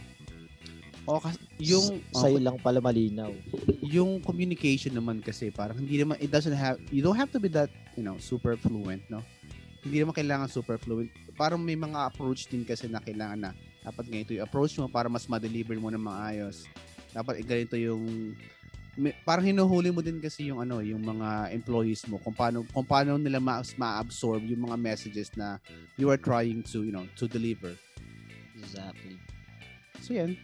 [1.05, 3.29] o kas- yung Sa- Sa'yo lang pala malinaw.
[3.85, 7.47] yung communication naman kasi parang hindi naman it doesn't have you don't have to be
[7.47, 9.21] that you know super fluent no
[9.85, 13.51] hindi naman kailangan super fluent parang may mga approach din kasi na kailangan na
[13.83, 16.65] dapat ganito yung approach mo para mas ma-deliver mo ng maayos
[17.13, 18.33] dapat eh, ganito yung
[18.95, 22.85] may- parang hinuhuli mo din kasi yung ano yung mga employees mo kung paano kung
[22.85, 25.59] paano nila ma- ma-absorb yung mga messages na
[25.95, 27.75] you are trying to you know to deliver
[28.55, 29.19] Exactly.
[29.99, 30.39] so yan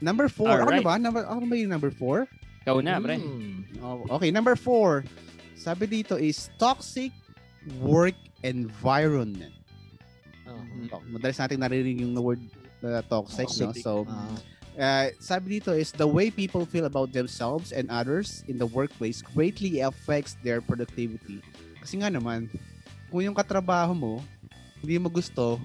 [0.00, 0.86] number four ako na Alright.
[0.86, 2.18] ba number ako na ba yung number four
[2.60, 3.16] Ikaw na, pre.
[3.16, 3.80] Mm.
[3.80, 5.00] Oh, okay, number four.
[5.56, 7.08] Sabi dito is toxic
[7.80, 8.12] work
[8.44, 9.56] environment.
[10.44, 10.92] Uh-huh.
[10.92, 12.44] Oh, Madalas natin naririnig yung word
[12.84, 13.72] uh, toxic, no?
[13.72, 13.80] Toxic.
[13.80, 14.36] So, Ah.
[14.80, 19.20] Uh, sabi dito is the way people feel about themselves and others in the workplace
[19.20, 21.44] greatly affects their productivity.
[21.84, 22.48] Kasi nga naman,
[23.12, 24.14] kung yung katrabaho mo,
[24.80, 25.60] hindi mo gusto,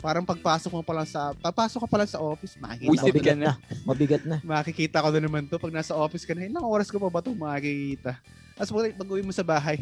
[0.00, 3.36] parang pagpasok mo pa lang sa, pagpasok ka pa lang sa office, makikita ko mabigat
[3.36, 3.52] na.
[3.88, 4.36] Mabigat na.
[4.40, 7.20] makikita ko na naman to pag nasa office ka na, ilang oras ko pa ba
[7.20, 8.16] ito makikita?
[8.56, 9.80] Tapos pag pag uwi mo sa bahay,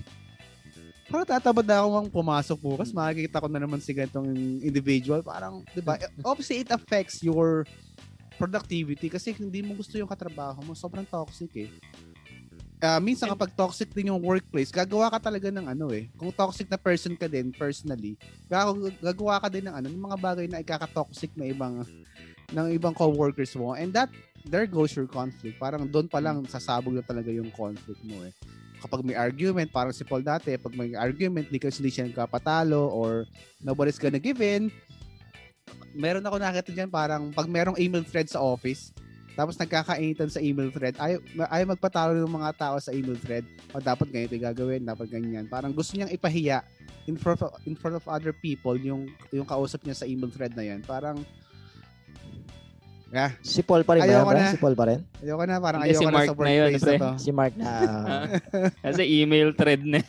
[1.11, 4.31] parang tatabad na ako ang pumasok bukas, makikita ko na naman si ganitong
[4.65, 5.21] individual.
[5.21, 5.99] Parang, di ba?
[6.31, 7.69] Obviously, it affects your
[8.43, 10.75] productivity kasi hindi mo gusto yung katrabaho mo.
[10.75, 11.71] Sobrang toxic eh.
[12.83, 16.11] Ah, minsan kapag toxic din yung workplace, gagawa ka talaga ng ano eh.
[16.19, 18.19] Kung toxic na person ka din, personally,
[18.51, 21.87] gag- gagawa ka din ng ano, ng mga bagay na ikaka-toxic na ibang
[22.51, 23.79] ng ibang co-workers mo.
[23.79, 24.11] And that
[24.43, 25.63] there goes your conflict.
[25.63, 28.35] Parang doon pa lang sasabog na talaga yung conflict mo eh.
[28.83, 33.31] Kapag may argument, parang si Paul dati, pag may argument, di hindi siya nagkapatalo or
[33.63, 34.75] nobody's gonna give in.
[35.93, 38.93] Meron ako nakita dyan, parang pag merong email thread sa office,
[39.33, 43.81] tapos nagkakainitan sa email thread, ayaw, ayaw magpatalo ng mga tao sa email thread, o
[43.81, 45.49] dapat ganito yung gagawin, dapat ganyan.
[45.49, 46.61] Parang gusto niyang ipahiya
[47.09, 50.53] in front of, in front of other people yung yung kausap niya sa email thread
[50.53, 50.81] na yan.
[50.85, 51.25] Parang
[53.13, 53.37] Yeah.
[53.45, 54.25] Si Paul pa rin ba?
[54.25, 54.41] Ayoko pre?
[54.41, 54.49] na.
[54.49, 55.01] Si Paul pa rin?
[55.21, 56.97] Ayoko na, parang ayoko si na Mark sa na yun, workplace pre.
[56.97, 57.11] na to.
[57.21, 57.73] Si Mark na...
[58.89, 60.01] Kasi email thread na.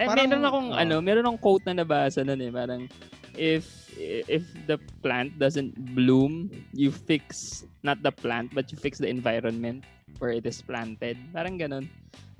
[0.00, 0.80] Eh, Parang- meron akong, oh.
[0.80, 2.48] ano, meron akong quote na nabasa nun eh.
[2.48, 2.88] Parang,
[3.36, 9.08] if if the plant doesn't bloom, you fix, not the plant, but you fix the
[9.08, 9.84] environment
[10.18, 11.16] where it is planted.
[11.32, 11.88] Parang ganun.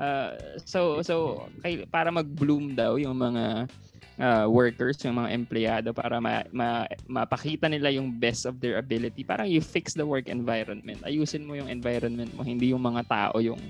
[0.03, 3.71] Uh, so, so, kay, para mag-bloom daw yung mga
[4.19, 9.23] uh, workers, yung mga empleyado para ma, ma, mapakita nila yung best of their ability.
[9.23, 11.01] Parang you fix the work environment.
[11.07, 13.61] Ayusin mo yung environment mo, hindi yung mga tao yung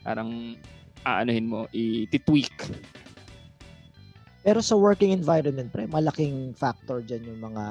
[0.00, 0.56] parang
[1.06, 2.54] aanuhin mo, i-tweak.
[4.46, 7.64] Pero sa working environment, pre, malaking factor dyan yung mga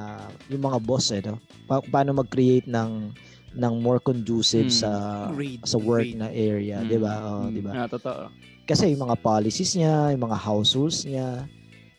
[0.51, 1.39] yung mga boss eh, no?
[1.63, 3.15] Pa- paano mag-create ng
[3.55, 4.75] ng more conducive Hmm.
[4.77, 4.91] sa
[5.31, 5.63] Read.
[5.63, 6.19] sa work read.
[6.19, 6.87] na area, Hmm.
[6.91, 7.13] 'di ba?
[7.23, 7.49] Oh, Hmm.
[7.49, 7.71] 'di ba?
[7.73, 8.27] Ah, totoo.
[8.67, 11.47] Kasi yung mga policies niya, yung mga house rules niya,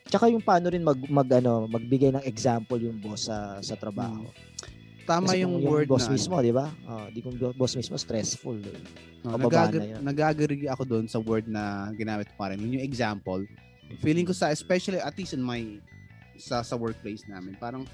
[0.04, 4.28] tsaka yung paano rin mag, mag ano, magbigay ng example yung boss sa sa trabaho.
[5.06, 6.16] Tama Kasi yung kung word boss na ano.
[6.18, 6.66] mismo, 'di ba?
[6.84, 8.60] Oh, di kung boss mismo stressful.
[8.60, 8.76] Eh.
[9.24, 12.60] No, Pababa nagag- na nag-agree ako doon sa word na ginamit ko pa rin.
[12.60, 13.40] Yun yung example.
[14.02, 15.78] Feeling ko sa, especially at least in my,
[16.36, 17.86] sa, sa workplace namin, parang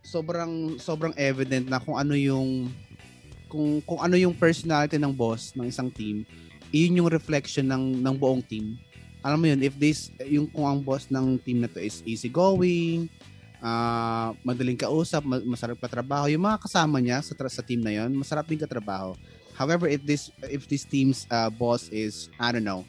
[0.00, 2.72] sobrang, sobrang evident na kung ano yung,
[3.46, 6.24] kung, kung ano yung personality ng boss ng isang team,
[6.74, 8.74] yun yung reflection ng, ng buong team.
[9.22, 13.10] Alam mo yun, if this, yung kung ang boss ng team na to is easygoing,
[13.64, 18.12] ah madaling kausap, ma- masarap katrabaho, yung mga kasama niya sa, sa team na yun,
[18.14, 19.16] masarap din katrabaho.
[19.56, 22.84] However, if this if this team's uh, boss is I don't know,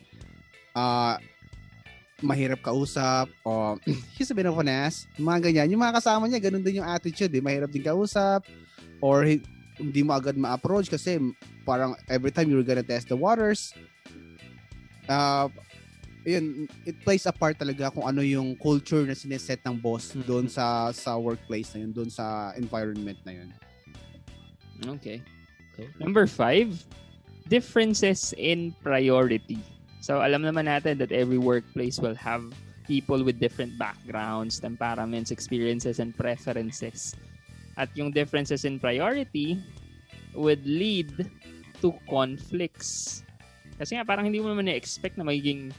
[0.75, 1.15] uh
[2.19, 3.77] mahirap kausap o
[4.17, 5.05] he's a bit of an ass.
[5.15, 5.77] Mga ganyan.
[5.77, 7.29] Yung mga kasama niya, ganun din yung attitude.
[7.29, 7.41] Eh.
[7.41, 8.41] Mahirap din kausap
[8.99, 9.43] or hi-
[9.77, 11.21] hindi mo agad ma-approach kasi
[11.61, 13.69] parang every time you're gonna test the waters.
[15.05, 15.45] Uh,
[16.25, 20.25] yun, it plays a part talaga kung ano yung culture na sineset ng boss Mhm.
[20.25, 23.49] doon sa sa workplace na yun, doon sa environment na yun.
[24.97, 25.21] Okay.
[25.71, 25.87] Okay.
[26.01, 26.73] Number five,
[27.45, 29.61] differences in priority.
[30.07, 32.39] So alam naman natin that every workplace will have
[32.87, 37.11] people with different backgrounds, temperaments, experiences, and preferences.
[37.75, 39.59] At yung differences in priority
[40.31, 41.27] would lead
[41.83, 43.19] to conflicts.
[43.75, 45.75] Kasi nga parang hindi mo naman na-expect na magiging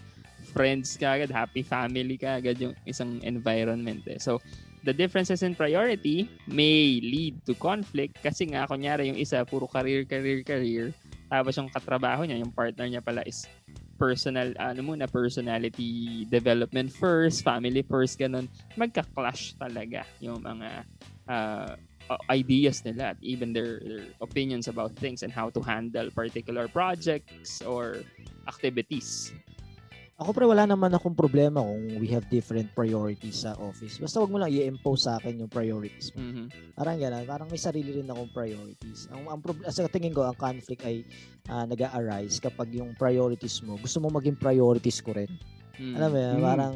[0.53, 4.21] friends ka agad, happy family ka agad yung isang environment eh.
[4.21, 4.45] So,
[4.85, 10.05] the differences in priority may lead to conflict kasi nga, kunyari yung isa, puro career,
[10.05, 10.93] career, career.
[11.33, 13.49] Tapos yung katrabaho niya, yung partner niya pala is
[13.99, 18.47] personal, ano muna, personality development first, family first, ganun.
[18.79, 20.87] Magka-clash talaga yung mga
[21.27, 21.75] uh,
[22.31, 27.61] ideas nila at even their, their opinions about things and how to handle particular projects
[27.67, 28.01] or
[28.49, 29.35] activities.
[30.19, 34.03] Ako pre, wala naman akong problema kung we have different priorities sa office.
[34.03, 36.19] Basta wag mo lang i-impose sa akin yung priorities mo.
[36.19, 36.75] Mhm.
[36.75, 37.23] Parang gano'n.
[37.23, 39.07] Parang may sarili rin akong priorities.
[39.15, 41.07] Ang, ang prob- sa tingin ko, ang conflict ay
[41.47, 45.31] ah, nag-a-arise kapag yung priorities mo, gusto mo maging priorities ko rin.
[45.79, 45.95] Mm.
[45.95, 46.43] Alam mo yun, Mm.
[46.45, 46.75] parang,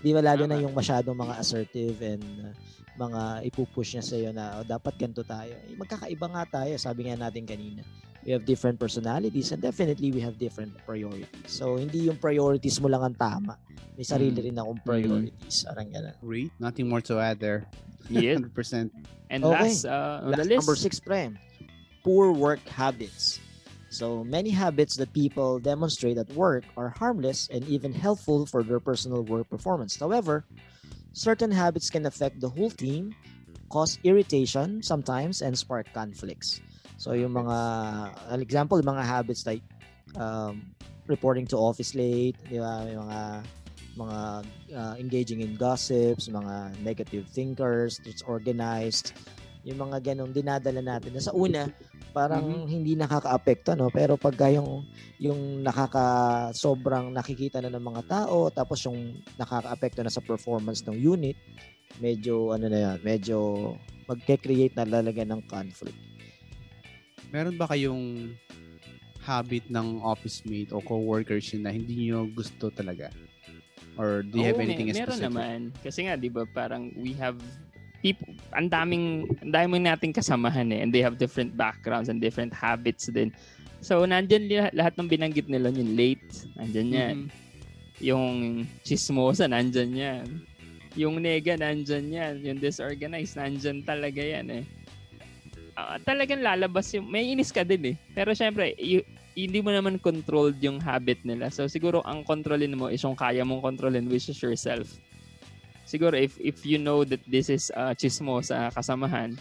[0.00, 2.54] di ba lalo na yung masyadong mga assertive and uh,
[2.96, 5.52] mga ipupush niya sa'yo na "Oh, dapat ganito tayo.
[5.66, 7.82] Eh, magkakaiba nga tayo, sabi nga natin kanina.
[8.24, 11.26] We have different personalities and definitely we have different priorities.
[11.48, 13.56] So, hindi yung priorities mo lang ang tama.
[13.96, 14.44] May sarili Mm.
[14.44, 15.64] rin akong priorities.
[15.64, 16.16] Parang gano'n.
[16.20, 16.52] Agree?
[16.60, 17.64] Nothing more to add there.
[18.12, 18.36] Yeah.
[18.44, 18.92] 100%.
[19.32, 19.72] And Okay.
[19.72, 21.32] last uh, on the list, number six, pre.
[22.04, 23.40] Poor work habits.
[23.90, 28.78] So, many habits that people demonstrate at work are harmless and even helpful for their
[28.78, 29.98] personal work performance.
[29.98, 30.44] However,
[31.12, 33.16] certain habits can affect the whole team,
[33.68, 36.60] cause irritation sometimes, and spark conflicts.
[37.00, 37.56] So, yung mga,
[38.28, 39.64] an example, yung mga habits like
[40.20, 40.68] um,
[41.08, 42.84] reporting to office late, di ba?
[42.84, 43.20] May mga
[43.90, 44.18] mga
[44.76, 49.16] uh, engaging in gossips, mga negative thinkers, disorganized,
[49.64, 51.68] yung mga ganong dinadala natin na sa una
[52.10, 53.88] parang hindi nakakaapekto no?
[53.88, 54.84] Pero pagka yung
[55.22, 60.96] yung nakaka sobrang nakikita na ng mga tao tapos yung nakakaapekto na sa performance ng
[60.96, 61.38] unit
[62.02, 63.38] medyo ano na yan medyo
[64.10, 66.09] magke-create na lalaga ng conflict
[67.30, 68.34] Meron ba kayong
[69.22, 73.10] habit ng office mate o co-workers yun na hindi nyo gusto talaga?
[73.94, 75.30] Or do you have Oo, anything may- meron specific?
[75.30, 75.58] naman.
[75.84, 77.36] Kasi nga, di ba, parang we have
[78.00, 82.50] people, ang daming, ang daming nating kasamahan eh, and they have different backgrounds and different
[82.50, 83.28] habits din.
[83.78, 86.24] So, nandyan li- lahat ng binanggit nila, yung late,
[86.56, 87.16] nandyan yan.
[87.16, 87.28] Mhm.
[88.00, 88.26] Yung
[88.80, 90.26] chismosa, nandyan yan.
[90.96, 92.34] Yung nega, nandyan yan.
[92.40, 94.64] Yung disorganized, nandyan talaga yan eh.
[95.80, 97.96] Ah, talagang lalabas yung, may inis ka din eh.
[98.12, 99.00] Pero syempre, y-
[99.32, 101.48] hindi mo naman controlled yung habit nila.
[101.48, 104.84] So siguro ang kontrolin mo is yung kaya mong kontrolin which is yourself.
[105.86, 109.34] Siguro if if you know that this is uh, chismo sa kasamahan,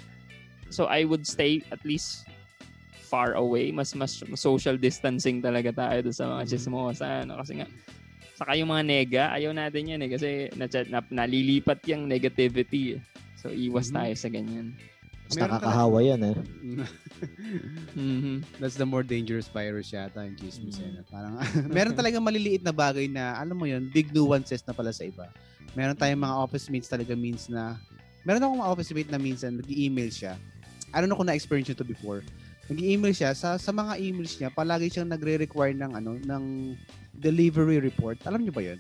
[0.72, 2.24] so I would stay at least
[3.06, 3.70] far away.
[3.70, 7.26] Mas mas social distancing talaga tayo sa mga chismosa.
[7.26, 7.42] Ano?
[7.42, 7.68] Kasi nga,
[8.34, 10.10] saka yung mga nega, ayaw natin yan eh.
[10.10, 12.96] Kasi na, na, nalilipat yung negativity.
[12.96, 13.02] eh.
[13.36, 13.96] So iwas Mhm.
[13.98, 14.68] tayo sa ganyan.
[15.30, 16.36] Mas Meron nakakahawa yan eh
[17.94, 18.46] Mhm.
[18.58, 20.80] That's the more dangerous virus yata yung chismis.
[20.80, 21.04] Eh, no?
[21.06, 21.38] Parang,
[21.76, 25.28] meron talaga maliliit na bagay na, alam mo yun, big nuances na pala sa iba.
[25.74, 27.78] Meron tayong mga office mates talaga means na,
[28.24, 30.34] meron akong mga office mate na minsan, nag-email siya.
[30.90, 32.26] I don't know kung na-experience nyo to before.
[32.70, 36.44] Nag-email siya, sa, sa mga emails niya, palagi siyang nagre-require ng, ano, ng
[37.14, 38.18] delivery report.
[38.26, 38.80] Alam niyo ba yun?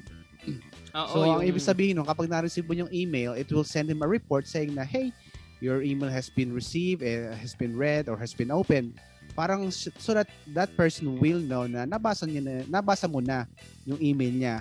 [0.95, 3.89] Oo, So, ang yung- ibig sabihin nun, kapag na-receive mo yung email, it will send
[3.89, 5.11] him a report saying na, hey,
[5.59, 8.99] your email has been received, eh, has been read, or has been opened.
[9.35, 13.45] Parang so that that person will know na nabasa niya na, nabasa mo na
[13.85, 14.55] yung email niya.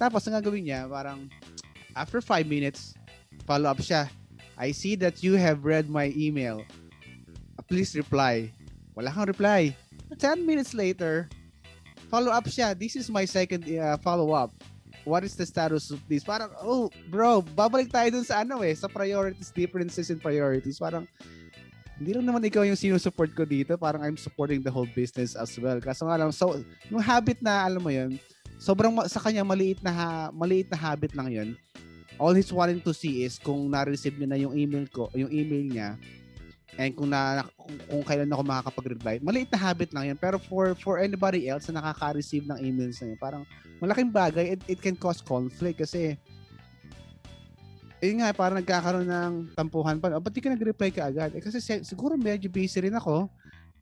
[0.00, 1.28] Tapos, ang gagawin niya, parang
[1.94, 2.94] after five minutes,
[3.44, 4.08] follow up siya.
[4.56, 6.64] I see that you have read my email.
[7.68, 8.48] Please reply.
[8.94, 9.74] Wala kang reply.
[10.16, 11.28] 10 minutes later,
[12.08, 12.72] follow up siya.
[12.78, 14.54] This is my second uh, follow up
[15.06, 16.26] what is the status of this?
[16.26, 20.82] Parang, oh, bro, babalik tayo dun sa ano eh, sa priorities, differences in priorities.
[20.82, 21.06] Parang,
[21.96, 23.78] hindi lang naman ikaw yung sinusupport ko dito.
[23.78, 25.78] Parang I'm supporting the whole business as well.
[25.80, 26.58] Kaso nga lang, so,
[26.90, 28.18] yung habit na, alam mo yun,
[28.58, 31.48] sobrang sa kanya maliit na, ha- maliit na habit lang yun.
[32.18, 35.64] All he's wanting to see is kung na-receive niya na yung email ko, yung email
[35.70, 35.88] niya,
[36.76, 39.14] and kung na kung, kung kailan ako makakapag-reply.
[39.24, 43.12] Maliit na habit lang 'yan, pero for for anybody else na nakaka-receive ng emails na
[43.12, 43.42] 'yan, parang
[43.80, 44.56] malaking bagay.
[44.56, 46.16] It, it can cause conflict kasi
[48.04, 50.12] yun nga, parang nagkakaroon ng tampuhan pa.
[50.14, 51.32] O, ba't di ka nag-reply ka agad?
[51.32, 53.26] Eh, kasi si- siguro medyo busy rin ako.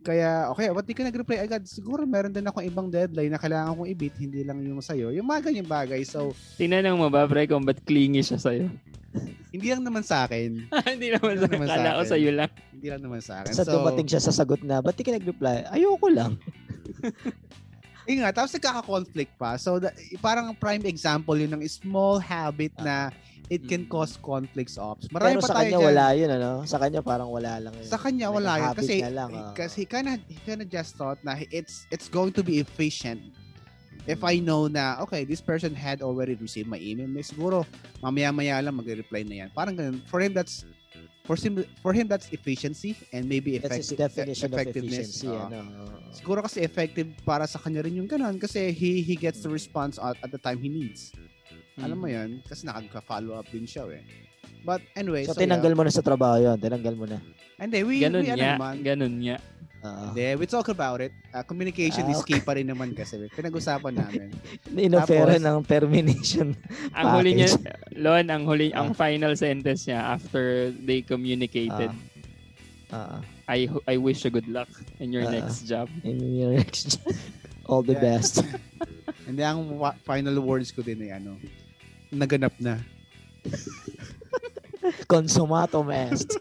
[0.04, 1.64] Kaya, okay, ba't di ka nag-reply agad?
[1.64, 5.08] Siguro meron din akong ibang deadline na kailangan kong i-beat, hindi lang yung sa'yo.
[5.16, 6.04] Yung mga ganyang bagay.
[6.04, 8.68] So, Tinanong mo ba, pre, kung ba't clingy siya sa'yo?
[9.54, 10.66] hindi lang naman sa akin.
[10.90, 12.10] Hindi naman sa Hindi naman sa kala ko akin.
[12.10, 12.50] sa'yo lang.
[12.74, 13.52] Hindi lang naman sa akin.
[13.54, 15.70] Sa dumating siya sa sagot na, ba't di ka nag-reply?
[15.70, 16.34] Ayoko lang.
[18.04, 19.56] Yun nga, tapos nagkaka-conflict pa.
[19.56, 19.88] So, the,
[20.20, 23.08] parang prime example yun ng small habit na
[23.48, 23.92] it can Mm.
[23.92, 25.08] cause conflicts ops.
[25.08, 25.88] Marami Pero pa sa tayo kanya dyan.
[25.88, 26.50] wala yun, ano?
[26.64, 27.88] Sa kanya parang wala lang yun.
[27.88, 28.64] Sa kanya wala yun.
[28.72, 29.52] habit Kasi, na lang, ah.
[29.56, 33.20] kasi he kinda, he kinda just thought na it's, it's going to be efficient.
[34.04, 37.64] If I know na, okay, this person had already received my email, may siguro,
[38.04, 39.48] mamaya-maya lang magre-reply na yan.
[39.56, 40.04] Parang ganun.
[40.12, 40.68] For him, that's,
[41.24, 44.92] for him, for him that's efficiency and maybe That's his effective, definition of effectiveness.
[45.16, 45.26] efficiency.
[45.26, 45.40] Oo.
[45.40, 45.58] ano?
[46.12, 49.96] Siguro kasi effective para sa kanya rin yung ganun kasi he he gets the response
[49.96, 51.10] at, at the time he needs.
[51.76, 52.14] Alam mo Mhm.
[52.14, 52.30] yun?
[52.44, 54.04] Kasi nakaka-follow up din siya eh.
[54.62, 55.76] But anyway, So, so, tinanggal yeah.
[55.76, 56.56] mo na sa trabaho yun.
[56.56, 57.18] Tinanggal mo na.
[57.54, 58.74] Hindi, we, Ganun we, ano niya, naman.
[58.80, 59.36] ganun niya.
[59.84, 61.12] Hindi, we talk about it.
[61.28, 63.20] Uh, communication Ah, is key pa rin naman kasi.
[63.28, 64.32] Pinag-usapan namin.
[64.72, 66.56] Inofera ng termination.
[66.96, 67.52] Ang huli niya.
[67.92, 68.96] Lon, ang huli, ang Ah.
[68.96, 71.92] final sentence niya after they communicated,
[72.88, 73.20] Ah.
[73.44, 75.36] I ho- I wish you good luck in your Ah.
[75.36, 75.92] next job.
[76.00, 77.12] in your next job.
[77.68, 78.16] All the Yeah.
[78.16, 78.40] best.
[79.28, 81.36] Hindi, ang wa- final words ko din ay ano,
[82.08, 82.80] naganap na.
[85.04, 86.40] Consumato mest.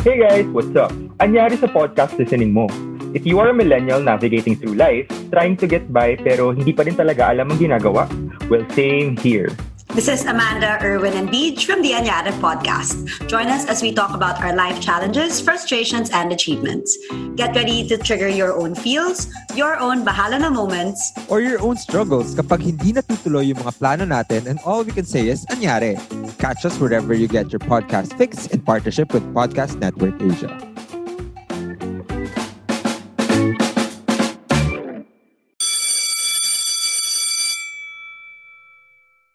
[0.00, 0.88] Hey guys, what's up?
[1.20, 2.64] Anyari sa podcast listening mo.
[3.12, 6.88] If you are a millennial navigating through life, trying to get by pero hindi pa
[6.88, 8.08] rin talaga alam ang ginagawa,
[8.48, 9.52] well, same here.
[9.90, 12.94] This is Amanda, Irwin, and Beach from the Anyada podcast.
[13.26, 16.96] Join us as we talk about our life challenges, frustrations, and achievements.
[17.34, 19.26] Get ready to trigger your own feels,
[19.56, 24.04] your own bahala na moments, or your own struggles kapag hindi natutuloy yung mga plano
[24.06, 25.98] natin and all we can say is, anyari.
[26.38, 30.69] Catch us wherever you get your podcast fix in partnership with Podcast Network Asia.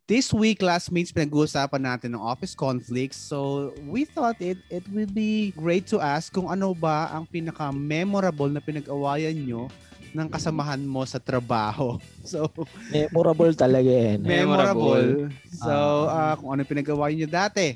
[0.06, 3.18] This week, classmates, pinag-uusapan natin ng office conflicts.
[3.18, 8.54] So, we thought it it would be great to ask kung ano ba ang pinaka-memorable
[8.54, 9.66] na pinag-awayan nyo
[10.14, 11.98] ng kasamahan mo sa trabaho.
[12.22, 12.54] So,
[12.94, 14.22] Memorable talaga eh.
[14.22, 14.30] no?
[14.30, 15.34] memorable.
[15.50, 15.74] So,
[16.06, 16.14] Ah.
[16.14, 17.74] uh, kung ano pinag-awayan nyo dati.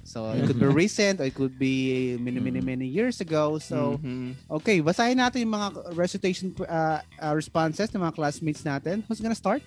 [0.00, 3.60] So, it could be recent or it could be many, many, many years ago.
[3.60, 4.32] So, Mhm.
[4.48, 9.04] okay, basahin natin yung mga recitation uh, uh, responses ng mga classmates natin.
[9.04, 9.60] Who's gonna start?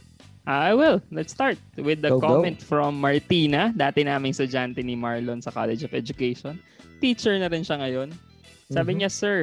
[0.48, 1.02] I will.
[1.12, 2.28] Let's start with the Go, go.
[2.40, 6.58] comment from Martina, dati naming estudyante ni Marlon sa College of Education.
[6.98, 8.10] Teacher na rin siya ngayon.
[8.68, 8.98] Sabi Mhm.
[9.00, 9.38] niya, Sir,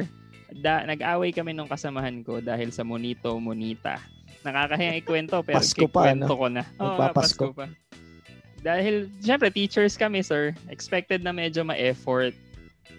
[0.59, 3.99] da, nag-away kami nung kasamahan ko dahil sa Monito Monita.
[4.43, 6.27] Nakakahiyang ikwento pero Pasko pa, no?
[6.27, 6.63] ko na.
[6.79, 7.51] Oo, Magpapasko.
[7.51, 7.65] Pasko pa.
[8.57, 10.51] Dahil, syempre, teachers kami, sir.
[10.67, 12.33] Expected na medyo ma-effort.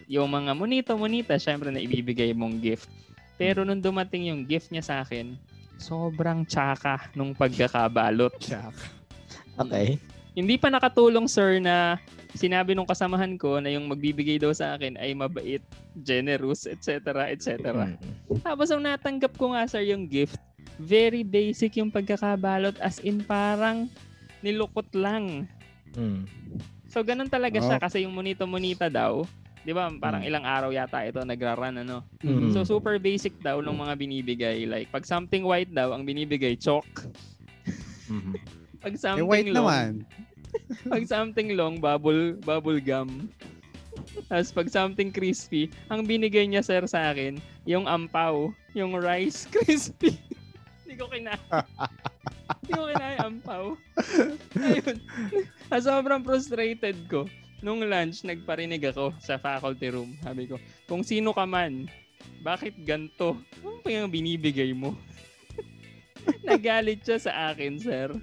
[0.09, 2.89] Yung mga Monito Monita, syempre na ibibigay mong gift.
[3.37, 5.37] Pero nung dumating yung gift niya sa akin,
[5.79, 8.35] sobrang tsaka nung pagkakabalot.
[9.59, 9.97] Okay.
[10.35, 11.99] Hindi pa nakatulong sir na
[12.37, 15.63] sinabi nung kasamahan ko na yung magbibigay daw sa akin ay mabait,
[16.05, 17.27] generous, etc.
[17.33, 17.73] etc.
[17.75, 17.99] Mm.
[18.45, 20.39] Tapos ang natanggap ko nga sir yung gift,
[20.79, 23.91] very basic yung pagkakabalot as in parang
[24.45, 25.51] nilukot lang.
[25.99, 26.29] Mm.
[26.87, 27.83] So ganun talaga siya Oh.
[27.83, 29.27] kasi yung monito-monita daw,
[29.69, 29.93] 'di ba?
[30.01, 30.29] Parang Mm.
[30.33, 32.01] ilang araw yata ito nagra-run ano.
[32.25, 32.57] Mm.
[32.57, 36.89] So super basic daw nung mga binibigay like pag something white daw ang binibigay chalk.
[38.09, 38.33] Mhm.
[38.81, 39.93] Pag Eh, something white long, naman.
[40.95, 43.29] pag something long, bubble, bubble gum.
[44.31, 47.37] Tapos pag something crispy, ang binigay niya sir sa akin,
[47.69, 50.15] yung ampaw, yung rice crispy.
[50.87, 51.61] Hindi ko kinaya.
[52.65, 53.65] Hindi ko kinaya ampaw.
[54.57, 54.97] Ayun.
[55.69, 57.27] Ah, sobrang frustrated ko.
[57.59, 60.15] Nung lunch, nagparinig ako sa faculty room.
[60.23, 60.57] Sabi ko,
[60.87, 61.91] kung sino ka man,
[62.41, 63.35] bakit ganto?
[63.61, 64.95] Ano pa yung binibigay mo?
[66.47, 68.15] Nagalit siya sa akin, sir.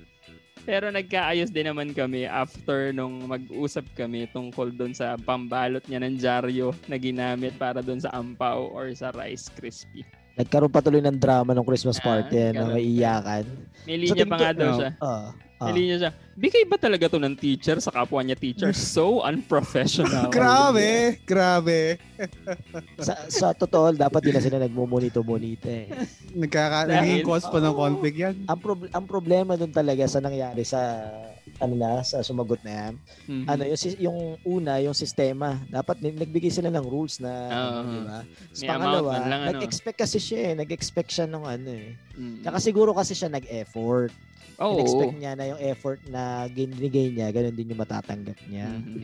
[0.66, 6.18] Pero nagkaayos din naman kami after nung mag-usap kami tungkol doon sa pambalot niya ng
[6.18, 10.02] dyaryo na ginamit para doon sa ampaw or sa rice crispy.
[10.36, 12.76] Nagkaroon pa tuloy ng drama ng Christmas Ah, party eh, na ganun.
[12.76, 13.46] may iyakan.
[13.86, 14.90] May linya pa nga daw siya.
[14.98, 15.30] Ah,
[15.60, 15.68] ah.
[15.70, 16.12] May linya siya.
[16.36, 18.72] Bigay ba talaga to ng teacher sa kapwa niya teacher?
[18.96, 20.32] So unprofessional.
[20.36, 22.00] Grabe, grabe.
[23.00, 25.92] sa, sa totoo, dapat din na sila nagmumonito-monito eh.
[26.36, 28.36] Nagkaka, naging cause pa ng conflict yan.
[28.48, 30.80] Ang, prob- ang problema dun talaga sa nangyari sa
[31.58, 32.94] ano na, sa sumagot na yan,
[33.26, 33.46] Mhm.
[33.48, 37.82] ano yung yung una yung sistema dapat nagbigay sila ng rules na Oo.
[37.86, 39.50] di ba May pangalawa lang, ano.
[39.54, 42.42] nag-expect kasi siya eh nag-expect siya ng ano eh Mm.
[42.42, 44.12] Tsaka siguro kasi siya nag-effort
[44.58, 44.72] Oo.
[44.74, 49.04] in-expect niya na yung effort na ginigay niya ganun din yung matatanggap niya Mhm.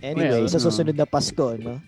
[0.00, 0.64] Anyway Well, sa no.
[0.68, 1.80] susunod na Pasko no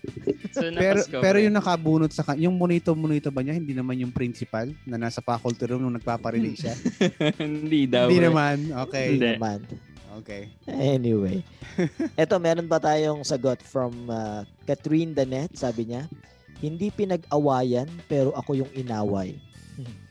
[0.53, 4.13] So, Pero napasko pero yung nakabunot sa kan- yung monito-monito ba niya hindi naman yung
[4.13, 6.77] principal na nasa faculty room nung nagpaparinig siya.
[7.41, 8.05] Hindi daw.
[8.05, 8.25] hindi eh.
[8.29, 8.57] naman.
[8.85, 9.17] Okay.
[9.17, 9.33] Hindi.
[9.33, 9.59] naman
[10.21, 10.53] Okay.
[10.69, 11.41] Anyway.
[12.21, 15.57] Eto, meron pa tayong sagot from uh, Catherine Danet.
[15.57, 16.05] Sabi niya,
[16.61, 19.33] hindi pinag-awayan pero ako yung inaway.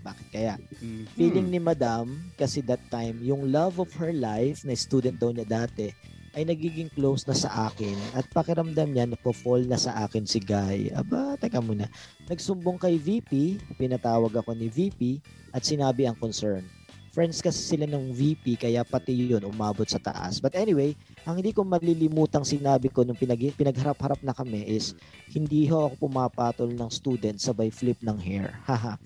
[0.03, 0.55] Bakit kaya?
[0.83, 1.07] Mm.
[1.15, 5.47] Feeling ni Madam kasi that time, yung love of her life na student daw niya
[5.47, 5.95] dati
[6.33, 10.89] ay nagiging close na sa akin at pakiramdam niya napo-fall na sa akin si Guy.
[10.97, 11.89] Aba, teka muna.
[12.28, 15.20] Nagsumbong kay VP, pinatawag ako ni VP
[15.53, 16.64] at sinabi ang concern.
[17.12, 20.41] Friends kasi sila ng VP kaya pati yun umabot sa taas.
[20.41, 20.97] But anyway,
[21.28, 24.97] ang hindi ko malilimutang sinabi ko nung pinag pinagharap-harap na kami is
[25.28, 28.57] hindi ho ako pumapatol ng student sabay flip ng hair.
[28.68, 28.97] Haha.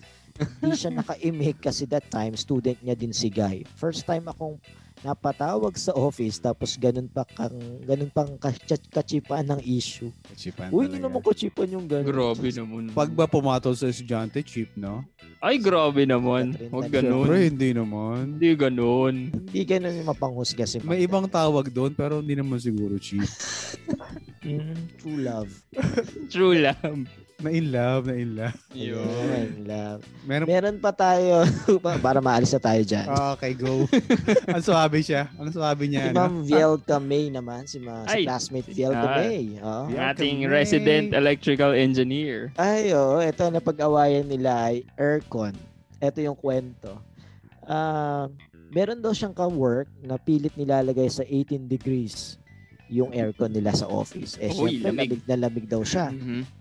[0.62, 3.66] Hindi siya nakaimik kasi that time student niya din si Guy.
[3.74, 4.62] First time akong
[5.07, 7.55] napatawag sa office tapos ganun pa kang
[7.87, 10.11] ganun pang kach- kachipan ng issue.
[10.27, 12.11] Kachipan Uy, hindi naman kachipan yung ganun.
[12.11, 12.83] Grabe naman.
[12.91, 15.07] Pag ba pumatol sa estudyante, cheap, no?
[15.39, 16.59] Ay, grabe naman.
[16.75, 17.23] Huwag ganun.
[17.23, 18.23] Siyempre, hindi naman.
[18.37, 19.15] Hindi ganun.
[19.31, 23.23] Hindi ganun yung mapanghusga si May ibang tawag doon, pero hindi naman siguro cheap.
[24.47, 25.51] Mm, true love.
[26.31, 27.03] True love.
[27.37, 28.57] Na in love, na in love.
[28.72, 28.97] Yun.
[28.97, 30.01] Yun, love.
[30.24, 31.45] Meron Meron pa tayo
[32.01, 33.05] para maalis na tayo dyan.
[33.37, 33.84] Okay, go.
[34.57, 35.28] Ang suabe siya.
[35.37, 36.16] Ang suabe Si niya.
[36.16, 36.41] Ma'am?
[36.49, 39.61] Vielka May naman, si, ma- si Ay, classmate si- Vielka ah, May.
[39.61, 39.84] Oh.
[39.93, 40.49] Ating kamay.
[40.49, 42.57] resident electrical engineer.
[42.57, 43.20] Ay, oo.
[43.20, 45.53] ito na pag-awayan nila ay aircon.
[46.01, 46.97] Ito yung kwento.
[47.68, 48.32] Ah,
[48.72, 52.41] meron daw siyang ka-work na pilit nilalagay sa 18 degrees
[52.89, 54.39] yung aircon nila sa office.
[54.39, 55.09] Eh, Uy, syempre, lamig.
[55.11, 56.09] lamig na lamig daw siya.
[56.09, 56.56] Mhm.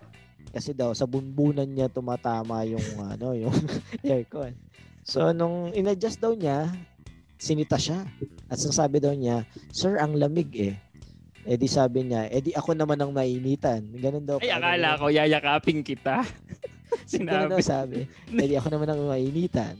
[0.55, 3.51] Kasi daw, sa bunbunan niya tumatama yung, ano, yung
[4.07, 4.55] aircon.
[5.03, 6.71] So, nung in-adjust daw niya,
[7.35, 8.07] sinita siya.
[8.47, 9.43] At sinasabi daw niya,
[9.75, 10.79] Sir, ang lamig eh.
[11.45, 13.85] Eh di sabi niya, eh di ako naman ang mainitan.
[13.93, 14.41] Ganun daw.
[14.41, 16.25] Ay, akala ko yayakapin kita.
[17.21, 18.07] Ganun daw Sinabi.
[18.09, 18.33] sabi.
[18.33, 19.77] Eh di ako naman ang mainitan.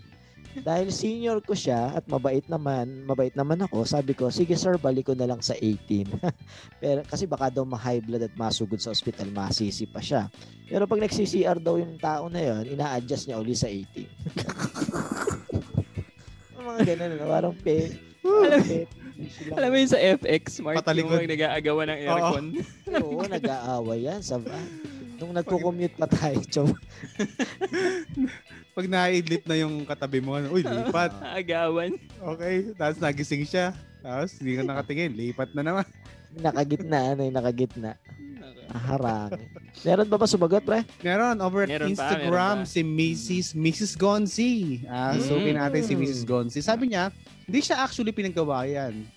[0.63, 5.11] Dahil senior ko siya at mabait naman, mabait naman ako, sabi ko, sige sir, balik
[5.11, 6.07] ko na lang sa 18.
[6.83, 10.31] Pero kasi baka daw ma-high blood at masugod sa ospital, masisi pa siya.
[10.69, 14.05] Pero pag nagsi-CR daw yung tao na yon, ina-adjust niya uli sa 18.
[16.65, 17.77] mga ganun, ano, parang pe.
[18.25, 18.89] Alam, pe-
[19.55, 21.23] alam mo yun sa FX, Mark, Patalikod.
[21.23, 22.45] yung nag-aagawa ng aircon.
[23.05, 24.67] Oo, nag-aaway yan sa van.
[25.15, 26.69] Nung nagko-commute pa tayo, chum.
[28.71, 31.11] Pag naidlip na yung katabi mo, ano, uy, lipat.
[31.39, 31.95] Agawan.
[32.35, 33.71] Okay, tapos nagising siya.
[34.01, 35.85] Tapos hindi ka nakatingin, lipat na naman.
[36.35, 37.95] Nakagitna, ano yung nakagitna.
[38.75, 39.39] Harang.
[39.87, 40.83] Meron ba ba sumagot, pre?
[40.99, 42.67] Meron, over at Meron pa, Instagram, meron pa.
[42.67, 43.47] si Mrs.
[43.55, 43.91] Mrs.
[43.95, 44.53] Gonzi.
[44.85, 45.55] Ah, so, Mm.
[45.55, 46.27] natin si Mrs.
[46.27, 46.59] Gonzi.
[46.59, 47.07] Sabi niya,
[47.47, 49.07] hindi siya actually pinagawa yan.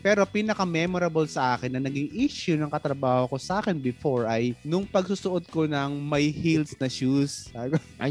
[0.00, 4.86] Pero pinaka-memorable sa akin na naging issue ng katrabaho ko sa akin before ay nung
[4.86, 7.50] pagsusuot ko ng may heels na shoes.
[7.50, 8.10] Sabi ko, Ay,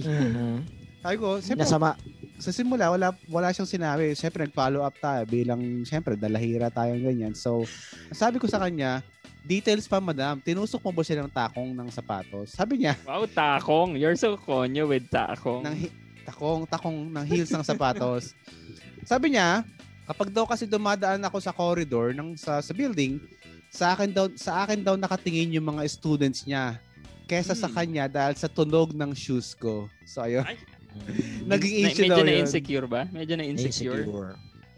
[1.05, 1.93] sabi ko siyempre, Nasama.
[2.41, 4.11] sa simula, wala, wala siyang sinabi.
[4.17, 7.33] Siyempre, nag-follow up tayo bilang, siyempre, dalahira tayong ganyan.
[7.37, 7.63] So,
[8.11, 9.05] sabi ko sa kanya,
[9.45, 10.41] details pa, madam.
[10.41, 12.57] Tinusok mo ba siya ng takong ng sapatos?
[12.57, 13.95] Sabi niya, wow, takong.
[13.95, 15.61] You're so konyo with takong.
[15.63, 15.75] ng
[16.25, 18.33] takong, takong ng heels ng sapatos.
[19.05, 19.61] Sabi niya,
[20.05, 23.17] kapag daw kasi dumadaan ako sa corridor ng sa, sa building,
[23.67, 26.77] sa akin daw sa akin daw nakatingin yung mga students niya
[27.25, 27.75] kesa sa Hmm.
[27.75, 29.89] kanya dahil sa tunog ng shoes ko.
[30.05, 30.57] So ayun, Ay.
[31.51, 32.41] naging Na- issue medyo daw na yun.
[32.45, 33.01] insecure ba?
[33.09, 34.05] Medyo na insecure.
[34.05, 34.33] Insecure.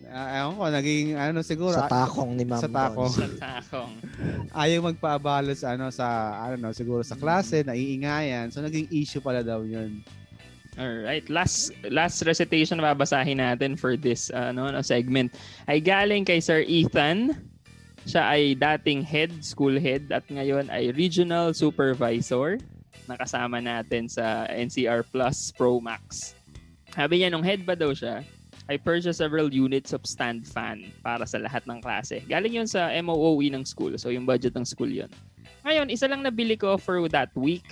[0.07, 1.75] Ah, ewan ko, naging ano siguro.
[1.75, 3.11] Sa ah, takong ni Ma'am Sa takong.
[3.11, 3.91] Sa takong.
[4.63, 6.07] ayaw magpaabala sa ano sa
[6.55, 8.47] know, siguro sa klase, naiingayan.
[8.47, 9.99] So naging issue pala daw 'yun.
[10.77, 15.33] Alright, last last recitation babasahin natin for this ano, no, segment
[15.65, 17.33] ay galing kay Sir Ethan.
[18.05, 22.61] Siya ay dating head, school head at ngayon ay regional supervisor.
[23.09, 26.37] Nakasama natin sa NCR Plus Pro Max.
[26.93, 28.23] Sabi niya, nung head ba daw siya,
[28.67, 32.19] I purchased several units of stand fan para sa lahat ng klase.
[32.27, 33.95] Galing yun sa MOOE ng school.
[33.95, 35.07] So, yung budget ng school yun.
[35.63, 37.63] Ngayon, isa lang nabili ko for that week.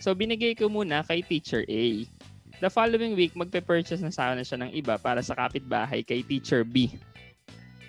[0.00, 2.08] So, binigay ko muna kay Teacher A.
[2.58, 6.90] The following week, magpe-purchase na sana siya ng iba para sa kapitbahay kay Teacher B.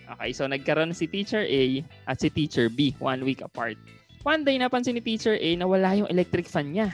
[0.06, 3.78] Okay, so nagkaroon si Teacher A at si Teacher B one week apart.
[4.22, 6.94] One day, napansin ni Teacher A na wala yung electric fan niya.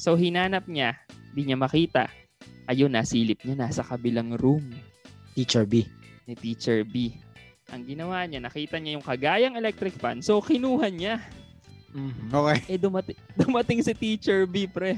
[0.00, 0.96] So, hinanap niya.
[1.36, 2.08] Di niya makita.
[2.64, 3.60] Ayun, nasilip niya.
[3.60, 4.64] Nasa kabilang room
[5.36, 5.84] Teacher B.
[6.24, 7.12] ni Teacher B.
[7.76, 10.24] Ang ginawa niya, nakita niya yung kagayang electric fan.
[10.24, 11.20] So, kinuha niya.
[12.32, 12.76] Okay.
[12.76, 14.96] Eh, dumating, dumating si Teacher B, pre.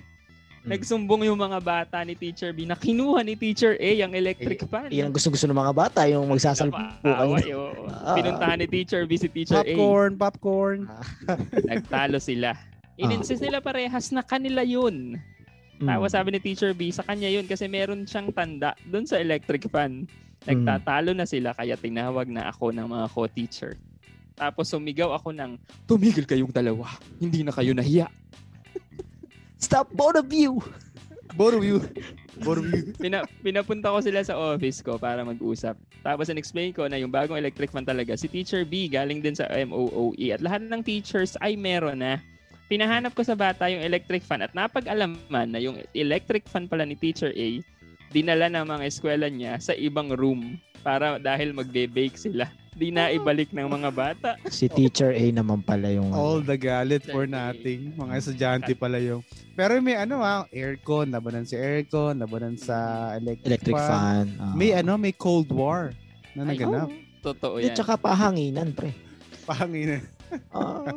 [0.66, 4.90] Nagsumbong yung mga bata ni Teacher B na kinuha ni Teacher A yung electric fan.
[4.90, 6.98] Yan ang gusto-gusto ng mga bata, yung magsasalpukan.
[7.04, 8.16] Ah.
[8.18, 9.64] Pinuntahan ni Teacher B si Teacher A.
[9.64, 10.78] Popcorn, popcorn.
[11.70, 12.58] Nagtalo sila.
[12.98, 15.14] In-insist nila parehas na kanila yun.
[15.78, 15.86] Mm.
[15.86, 19.70] Tapos sabi ni Teacher B, sa kanya yun kasi meron siyang tanda doon sa electric
[19.70, 20.10] fan.
[20.42, 23.72] Nagtatalo na sila kaya tinawag na ako ng mga co-teacher.
[24.38, 26.86] Tapos sumigaw ako ng, tumigil kayong dalawa.
[27.18, 28.06] Hindi na kayo nahiya.
[29.58, 30.62] Stop both of you!
[31.34, 31.84] Both of you.
[32.40, 32.94] Both of you.
[33.02, 35.76] Pina, pinapunta ko sila sa office ko para mag-usap.
[36.00, 39.50] Tapos in-explain ko na yung bagong electric fan talaga, si Teacher B galing din sa
[39.50, 40.32] MOOE E.
[40.32, 42.22] at lahat ng teachers ay meron na.
[42.68, 46.96] Pinahanap ko sa bata yung electric fan at napag-alaman na yung electric fan pala ni
[46.96, 47.48] Teacher A,
[48.12, 52.48] dinala ng mga eskwela niya sa ibang room para dahil magbe-bake sila.
[52.78, 54.30] Di na ibalik ng mga bata.
[54.46, 56.14] Si Teacher A naman pala yung...
[56.14, 57.90] All the galit for nothing.
[57.98, 59.18] Mga estudyante pala yung.
[59.58, 64.30] Pero may ano ah, aircon, labanan si aircon, labanan sa electric, Electric fan.
[64.38, 64.54] ah.
[64.54, 65.90] May ano, may Cold War
[66.38, 66.86] na Ay, naganap.
[67.18, 67.74] Totoo At yan.
[67.74, 68.94] saka pahanginan, pre.
[69.42, 69.98] Pangina.
[70.52, 70.84] Ah.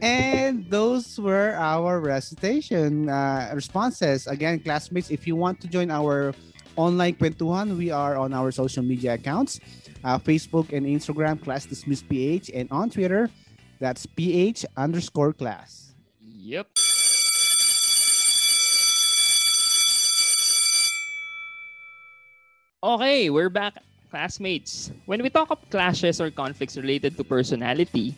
[0.00, 4.30] And those were our recitation uh, responses.
[4.30, 6.30] Again, classmates, if you want to join our
[6.78, 9.58] online kwentuhan, we are on our social media accounts,
[10.06, 13.28] uh, Facebook and Instagram, Class Dismiss PH, and on Twitter,
[13.82, 15.92] that's PH underscore class.
[16.22, 16.70] Yep.
[22.78, 23.82] Okay, we're back,
[24.14, 24.94] classmates.
[25.04, 28.14] When we talk of clashes or conflicts related to personality,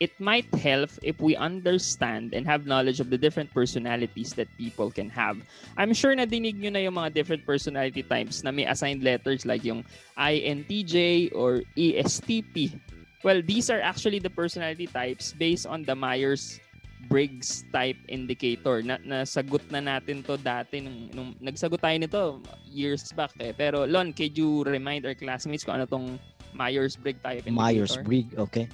[0.00, 4.90] it might help if we understand and have knowledge of the different personalities that people
[4.90, 5.40] can have.
[5.76, 9.48] I'm sure na dinig nyo na yung mga different personality types na may assigned letters
[9.48, 9.84] like yung
[10.18, 12.76] INTJ or ESTP.
[13.24, 16.60] Well, these are actually the personality types based on the Myers
[17.08, 18.82] Briggs type indicator.
[18.82, 22.22] Na nasagot na natin to dati nung, nung nagsagot tayo nito
[22.68, 23.56] years back eh.
[23.56, 26.20] Pero Lon, could you remind our classmates kung ano tong
[26.56, 27.56] Myers-Briggs type indicator?
[27.56, 28.66] Myers-Briggs, okay.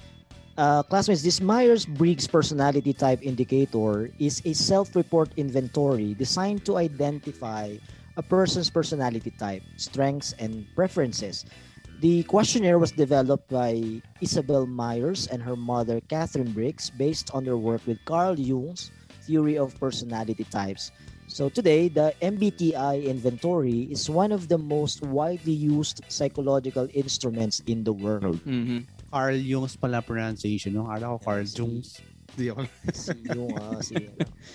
[0.57, 7.73] Uh, classmates, this Myers-Briggs personality type indicator is a self-report inventory designed to identify
[8.17, 11.45] a person's personality type, strengths, and preferences.
[12.01, 17.57] The questionnaire was developed by Isabel Myers and her mother Catherine Briggs based on their
[17.57, 18.91] work with Carl Jung's
[19.25, 20.91] theory of personality types.
[21.27, 27.83] So today, the MBTI inventory is one of the most widely used psychological instruments in
[27.83, 28.37] the world.
[28.45, 28.85] Mhm.
[29.13, 30.89] Carl Jung's pala pronunciation, no?
[30.89, 32.01] Akala ko Carl Jung's.
[32.33, 32.65] Di ako.
[32.97, 33.93] Si Jung, ah, si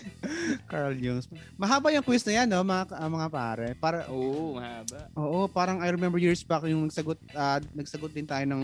[0.71, 1.31] Carl Jung's.
[1.55, 3.69] Mahaba yung quiz na yan, no, mga, ah, mga pare.
[3.79, 4.99] Para, Oo, mahaba.
[5.15, 8.63] Oo, parang I remember years back yung nagsagot ah, nagsagot din tayo ng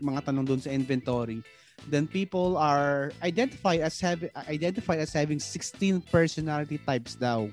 [0.00, 1.44] mga tanong doon sa inventory.
[1.92, 7.52] Then people are identified as having identified as having 16 personality types daw.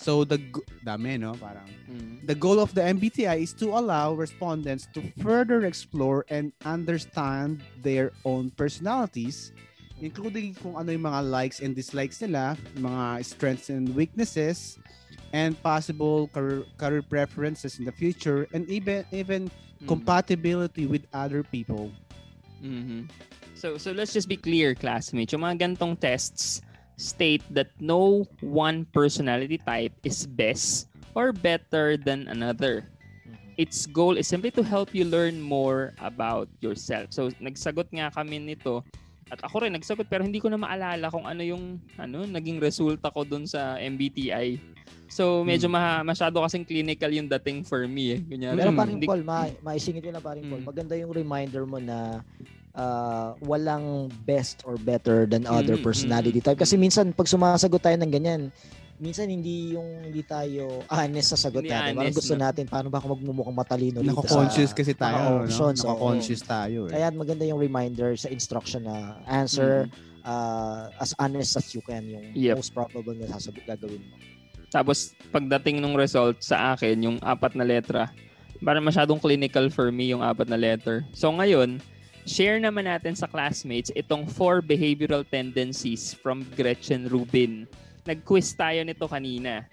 [0.00, 0.38] So the
[0.84, 2.20] dami no, parang Mm.
[2.28, 8.12] the goal of the MBTI is to allow respondents to further explore and understand their
[8.28, 9.56] own personalities
[10.00, 14.78] including kung ano yung mga likes and dislikes nila, mga strengths and weaknesses,
[15.34, 19.86] and possible career, career preferences in the future, and even even Mm.
[19.86, 21.90] compatibility with other people.
[22.62, 23.06] Mhm.
[23.54, 25.34] So so let's just be clear classmates.
[25.34, 26.62] Yung mga gantong tests
[26.98, 32.84] state that no one personality type is best or better than another.
[33.58, 37.10] Its goal is simply to help you learn more about yourself.
[37.14, 38.82] So nagsagot nga kami nito
[39.30, 43.10] at ako rin nagsagot pero hindi ko na maalala kung ano yung ano naging resulta
[43.14, 44.58] ko dun sa MBTI.
[45.08, 48.20] So medyo ma- masyado kasing clinical yung dating for me eh.
[48.20, 50.62] Kunyari, Pero paring hindi- Paul, ma maisingit ko na paring Paul.
[50.62, 52.20] Maganda yung reminder mo na
[52.78, 56.56] ah, walang best or better than other Mm, personality type.
[56.56, 58.42] Kasi minsan pag sumasagot tayo ng ganyan,
[58.98, 61.94] minsan hindi yung hindi tayo honest sa sagot Hindi natin.
[61.98, 62.42] Parang gusto no?
[62.46, 65.66] natin paano ba ako magmumukhang matalino dito Nako-conscious sa kasi tayo, mga no?
[65.74, 66.92] Nako-conscious tayo eh.
[66.94, 70.06] Kaya maganda yung reminder sa instruction na answer Mm.
[70.22, 72.62] ah, as honest as you can yung Yep.
[72.62, 74.14] most probable na sasagot gagawin mo.
[74.68, 78.12] Tapos pagdating ng result sa akin, yung apat na letra,
[78.60, 81.06] parang masyadong clinical for me yung apat na letter.
[81.14, 81.80] So ngayon,
[82.28, 87.64] share naman natin sa classmates itong four behavioral tendencies from Gretchen Rubin.
[88.04, 89.64] Nag-quiz tayo nito kanina.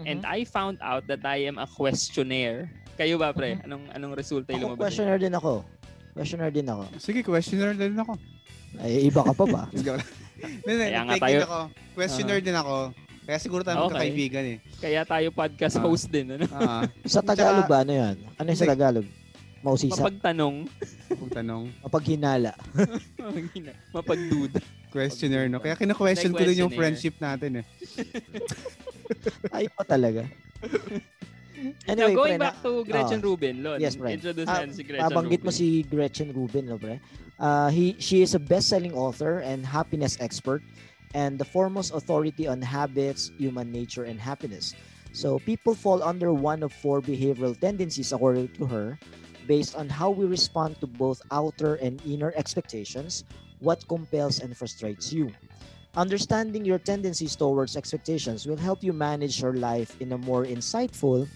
[0.00, 2.66] And I found out that I am a questionnaire.
[2.94, 3.58] Kayo ba, pre?
[3.62, 4.90] Anong anong resulta yung lumabas?
[4.90, 5.62] questioner din ako.
[6.14, 6.82] Questioner din ako.
[6.96, 8.14] Sige, questioner din ako.
[8.78, 9.62] Ay, iba ka pa ba?
[10.66, 11.60] Kaya nga tayo- din ako.
[11.94, 12.76] Questioner din ako.
[13.24, 13.86] Kaya siguro tayo Okay.
[13.88, 14.58] magkakaibigan eh.
[14.76, 15.84] Kaya tayo podcast Ah.
[15.86, 16.44] host din, ano?
[16.52, 17.80] Ah, Sa Tagalog ba?
[17.80, 18.16] Ano yan?
[18.36, 18.68] Ano yung sa.
[18.68, 19.06] Tagalog?
[19.64, 19.96] Mausisa?
[19.96, 20.68] Mapagtanong,
[21.08, 21.62] kung tanong.
[21.80, 22.52] Mapaghinala.
[23.96, 24.60] mapagduda.
[24.92, 25.56] Questioner, no?
[25.56, 27.66] Kaya kina-question ko din yung friendship natin eh.
[29.56, 30.28] Ay pa talaga.
[30.28, 33.26] Now, Anyway, going pre, back to Gretchen Ah.
[33.26, 33.80] Rubin, Lon.
[33.80, 34.12] Yes, pre.
[34.20, 35.48] Introduce natin si Gretchen Nabanggit Rubin.
[35.48, 37.00] mo si Gretchen Rubin, no, pre?
[37.40, 40.60] Uh, he, she is a best-selling author and happiness expert
[41.16, 44.76] and the foremost authority on habits, human nature, and happiness.
[45.14, 48.98] So people fall under one of four behavioral tendencies according to her
[49.46, 53.24] based on how we respond to both outer and inner expectations,
[53.60, 55.30] what compels and frustrates you.
[55.96, 61.28] Understanding your tendencies towards expectations will help you manage your life in a more insightful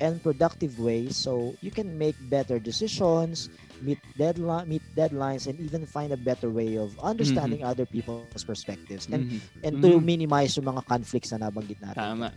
[0.00, 3.50] and productive way so you can make better decisions,
[3.82, 9.10] meet deadline meet deadlines and even find a better way of understanding other people's perspectives
[9.10, 9.40] and Mhm.
[9.66, 10.04] and to Mhm.
[10.04, 11.98] minimize yung mga conflicts na nabanggit natin.
[11.98, 12.30] Tama.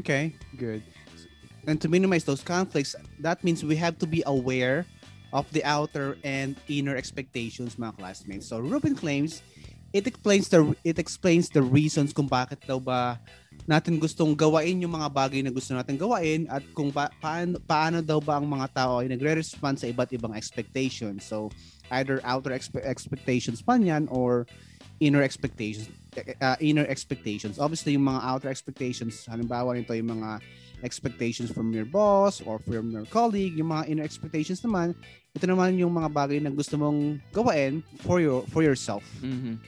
[0.00, 0.82] Okay, good.
[1.66, 4.86] And to minimize those conflicts, that means we have to be aware
[5.32, 8.46] of the outer and inner expectations, mga classmates.
[8.46, 9.42] So Ruben claims
[9.92, 13.16] it explains the it explains the reasons kung bakit daw ba
[13.64, 18.04] natin gustong gawain yung mga bagay na gusto natin gawain at kung pa- paano, paano
[18.04, 21.24] daw ba ang mga tao ay nagre-respond sa iba't ibang expectations.
[21.24, 21.48] So
[21.90, 24.44] either outer expe- expectations man yan or
[25.00, 25.88] inner expectations
[26.40, 27.58] uh, inner expectations.
[27.58, 30.40] Obviously, yung mga outer expectations, halimbawa nito yung mga
[30.82, 34.92] expectations from your boss or from your colleague, yung mga inner expectations naman,
[35.32, 39.04] ito naman yung mga bagay na gusto mong gawain for your for yourself.
[39.20, 39.60] Mhm.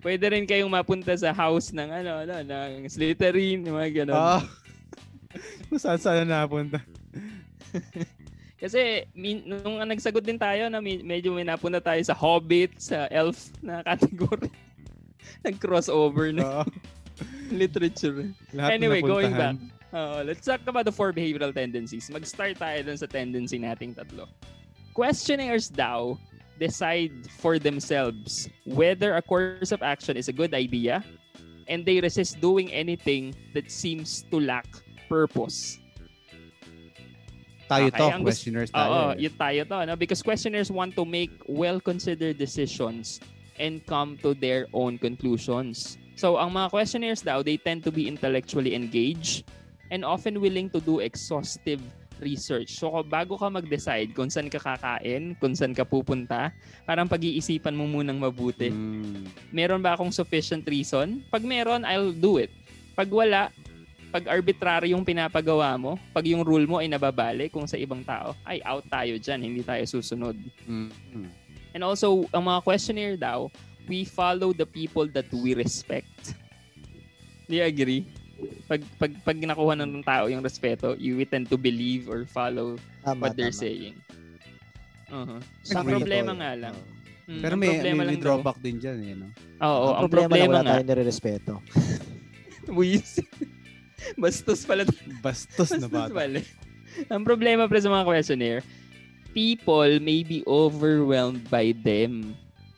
[0.00, 4.44] Pwede rin kayong mapunta sa house ng ano, ano ng Slytherin, yung mga ganun.
[5.72, 6.78] Kung saan saan na napunta.
[8.60, 13.08] Kasi min, nung nagsagot din tayo na med- medyo may napunta tayo sa Hobbit, sa
[13.08, 14.48] Elf na category.
[15.42, 16.62] Nag-crossover na
[17.50, 18.30] literature.
[18.54, 19.56] Lahat anyway, na going napuntahan.
[19.58, 19.94] back.
[19.94, 22.10] Uh, let's talk about the four behavioral tendencies.
[22.10, 24.26] Mag-start tayo dun sa tendency nating tatlo.
[24.92, 26.18] Questionnaires daw
[26.58, 27.10] decide
[27.42, 31.02] for themselves whether a course of action is a good idea
[31.66, 34.66] and they resist doing anything that seems to lack
[35.08, 35.78] purpose.
[37.64, 39.16] Tayo Okay, to, gusto- questioners Oo, tayo.
[39.16, 39.24] eh.
[39.24, 39.78] yun tayo to.
[39.88, 39.94] No?
[39.96, 43.18] Because questionnaires want to make well-considered decisions
[43.58, 45.98] and come to their own conclusions.
[46.14, 49.46] So, ang mga questionnaires daw, they tend to be intellectually engaged
[49.90, 51.82] and often willing to do exhaustive
[52.22, 52.78] research.
[52.78, 56.54] So, bago ka mag-decide kung saan ka kakain, kung saan ka pupunta,
[56.86, 58.70] parang pag-iisipan mo munang mabuti.
[58.70, 59.26] Mm.
[59.50, 61.26] Meron ba akong sufficient reason?
[61.34, 62.54] Pag meron, I'll do it.
[62.94, 63.50] Pag wala,
[64.14, 68.38] pag arbitrary yung pinapagawa mo, pag yung rule mo ay nababali kung sa ibang tao,
[68.46, 70.38] ay out tayo dyan, hindi tayo susunod.
[70.70, 70.94] Mm.
[71.74, 73.50] And also, ang mga questionnaire daw,
[73.90, 76.32] we follow the people that we respect.
[77.50, 78.06] Do you agree?
[78.70, 82.78] Pag, pag, pag nakuha ng tao yung respeto, you we tend to believe or follow
[83.02, 83.62] Tama, what they're tama.
[83.66, 83.94] saying.
[85.10, 85.38] Uh-huh.
[85.62, 86.62] Sa problema ito, nga eh.
[86.62, 86.76] lang.
[87.24, 88.98] Mm, Pero may, problema may, may lang daw- drawback din dyan.
[89.02, 89.28] Eh, no?
[89.60, 90.72] Oo, ang, ang problema, problema, na wala nga.
[90.72, 91.52] tayo nire-respeto.
[94.20, 94.82] Bastos pala.
[95.24, 96.12] Bastos na Bastos bata.
[96.12, 96.40] pala.
[97.10, 98.60] Ang problema pre sa mga questionnaire,
[99.34, 102.32] people may be overwhelmed by them.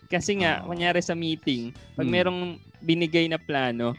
[0.09, 0.64] Kasi nga, Ah.
[0.64, 2.14] kunyari sa meeting, pag Hmm.
[2.14, 2.40] merong
[2.80, 3.92] binigay na plano,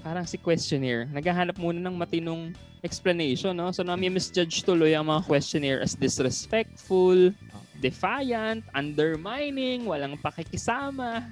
[0.00, 3.68] parang si questionnaire, naghahanap muna ng matinong explanation, no?
[3.74, 7.34] So, nami-misjudge tuloy ang mga questionnaire as disrespectful,
[7.76, 11.26] defiant, undermining, walang pakikisama.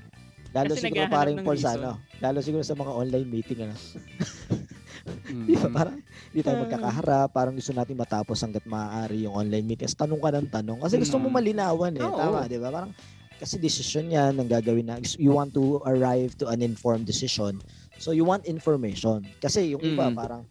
[0.51, 1.93] Lalo Kasi siguro paring ng Paul sa ano.
[2.19, 3.75] Lalo siguro sa mga online meeting ano.
[5.07, 5.47] Mm.
[5.49, 5.69] Di ba?
[5.73, 5.97] Parang
[6.31, 6.63] di tayo Ah.
[6.67, 7.29] magkakaharap.
[7.31, 9.87] Parang gusto natin matapos hanggat maaari yung online meeting.
[9.87, 10.79] Tapos tanong ka ng tanong.
[10.83, 11.35] Kasi gusto mo Mm.
[11.35, 12.03] malinawan eh.
[12.03, 12.17] Oo.
[12.17, 12.69] Tama, di ba?
[12.71, 12.93] Parang
[13.37, 17.61] kasi decision yan ang gagawin na you want to arrive to an informed decision.
[17.97, 19.25] So you want information.
[19.39, 20.17] Kasi yung iba Mm.
[20.17, 20.43] parang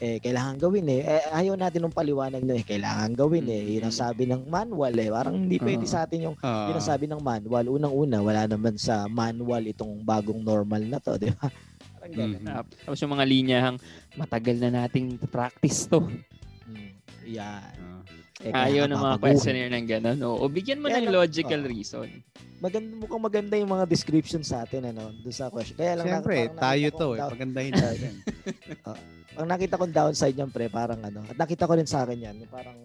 [0.00, 1.04] eh kailangan gawin eh.
[1.04, 3.60] eh ayaw natin ng paliwanag na eh kailangan gawin eh.
[3.60, 3.72] Mm.
[3.76, 5.12] Yun ang sabi ng manual eh.
[5.12, 5.92] Parang hindi pwede Oo.
[5.92, 6.72] sa atin yung Ah.
[6.72, 7.68] yun ang sabi ng manual.
[7.68, 11.52] Unang-una, wala naman sa manual itong bagong normal na to, di ba?
[12.12, 12.42] Ganun.
[12.42, 13.78] Tap- Tapos yung mga linyahang
[14.14, 16.00] matagal na nating practice to.
[16.00, 16.90] Mm.
[17.30, 17.74] Yan.
[18.40, 19.20] Eh, Ayaw ng mga napapaguhin.
[19.36, 20.18] questionnaire ng gano'n.
[20.24, 21.68] O, bigyan mo Kaya ng lang- logical oo.
[21.68, 22.08] reason.
[22.56, 25.76] Maganda, mukhang maganda yung mga description sa atin, ano, doon sa question.
[25.76, 27.18] Kaya lang, Siyempre, parang tayo nakita to eh.
[27.18, 28.12] down- Pagandahin natin.
[29.34, 32.36] Ang nakita kong downside niyan, pre, parang ano, at nakita ko rin sa akin yan,
[32.38, 32.76] yung parang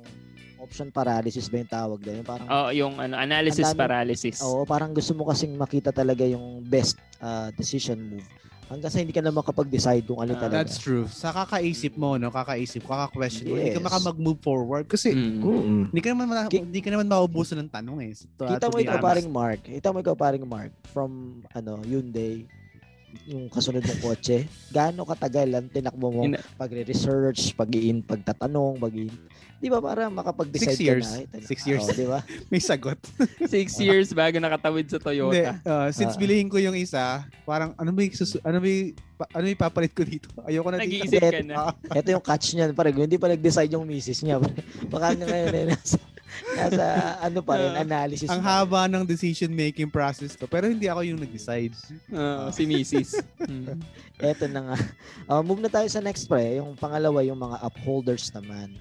[0.57, 2.15] option paralysis ba yung tawag doon?
[2.17, 4.37] Yung parang, Oh, yung ano, analysis daming- paralysis.
[4.41, 8.27] oo, parang gusto mo kasing makita talaga yung best ah, decision move.
[8.65, 10.57] Hanggang sa hindi ka na makapag-decide kung ano Ah, talaga.
[10.59, 11.05] That's true.
[11.05, 12.29] Sa kakaisip mo, no?
[12.29, 13.55] Kakaisip, kaka-question mo.
[13.55, 13.85] Hindi ka Yes.
[13.85, 14.85] maka-mag-move forward.
[14.85, 15.93] Kasi, Mm.
[15.93, 18.11] Hindi ka naman, ma- hindi ka naman maubusan ng tanong eh.
[18.35, 19.05] To- Kita to mo ikaw honest.
[19.05, 19.59] paring Mark.
[19.61, 21.11] Kita mo ikaw paring Mark from
[21.51, 22.49] ano Hyundai
[23.25, 24.43] yung kasunod mong kotse.
[24.69, 26.21] Gaano katagal ang tinakbo mo
[26.55, 28.93] pagre-research, pag-iin, pagtatanong, pag
[29.55, 31.07] Di ba para makapag-decide Six years.
[31.07, 31.23] ka na?
[31.23, 31.47] Ito na.
[31.47, 31.81] Six years.
[31.81, 32.19] Oo, di ba?
[32.51, 32.99] May sagot.
[33.55, 35.51] Six years bago nakatawid sa Hindi, Toyota.
[35.63, 36.19] uh, since Ah.
[36.19, 39.55] bilihin ko yung isa, parang ano ba yung, susu- ano ba yung, pa- ano yung
[39.55, 40.27] ipapalit ko dito?
[40.45, 41.07] Ayoko na dito.
[41.07, 41.71] Nag-iisip ka na.
[41.89, 42.65] Ito yung catch niya.
[42.71, 44.43] Parang hindi pa nag-decide yung misis niya.
[44.91, 45.97] Baka nga ngayon eh, nasa,
[46.51, 46.85] nasa
[47.19, 48.27] ano pa rin, Ah, analysis.
[48.27, 48.55] ang pa rin.
[48.67, 50.45] haba ng decision making process ko.
[50.45, 51.73] Pero hindi ako yung nag-decide.
[52.09, 53.09] Ah, si Mrs.
[53.45, 53.77] Mm.
[54.17, 54.77] Eto na nga.
[55.29, 56.57] Uh, move na tayo sa next pre.
[56.57, 58.73] Yung pangalawa, yung mga upholders naman.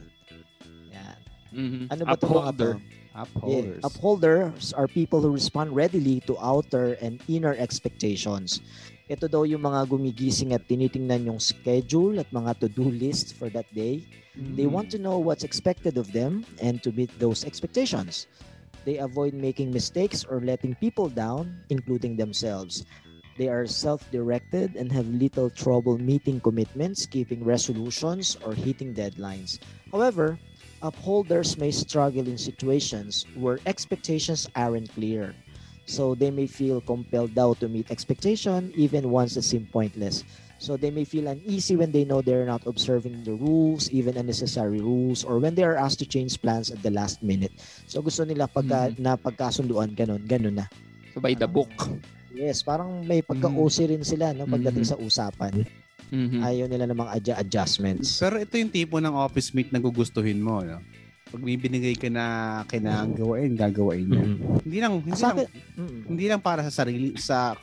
[0.89, 1.19] Yan.
[1.53, 1.83] Mhm.
[1.93, 2.65] Ano ba itong mga to?
[2.65, 2.73] Upholder.
[3.15, 3.79] Upholders.
[3.79, 3.87] Yeah.
[3.87, 8.59] Upholders are people who respond readily to outer and inner expectations.
[9.05, 13.69] Ito daw yung mga gumigising at tinitingnan yung schedule at mga to-do list for that
[13.77, 14.01] day.
[14.57, 18.25] They want to know what's expected of them and to meet those expectations.
[18.89, 22.89] They avoid making mistakes or letting people down, including themselves.
[23.37, 29.61] They are self-directed and have little trouble meeting commitments, keeping resolutions, or hitting deadlines.
[29.93, 30.39] However,
[30.81, 35.37] upholders may struggle in situations where expectations aren't clear.
[35.85, 40.25] So they may feel compelled daw to meet expectation even once it seem pointless.
[40.57, 44.81] So they may feel uneasy when they know they're not observing the rules, even unnecessary
[44.81, 47.53] rules, or when they are asked to change plans at the last minute.
[47.85, 50.67] So gusto nila pagka na pagkasunduan ganun, ganun na.
[51.13, 51.69] So by the book.
[52.33, 55.69] Yes, parang may pagka-OC rin sila no pagdating sa usapan.
[56.09, 56.41] Mhm.
[56.41, 58.19] Ayaw nila namang adjustments.
[58.19, 60.65] Pero ito yung tipo ng office mate na gugustuhin mo.
[60.65, 60.81] No?
[61.35, 64.23] Pag may binigay ka na kailangan gawain, gagawain niya.
[64.63, 66.01] Hindi lang, hindi Sa lang, akin, mm.
[66.07, 67.59] hindi lang para sa sarili, sa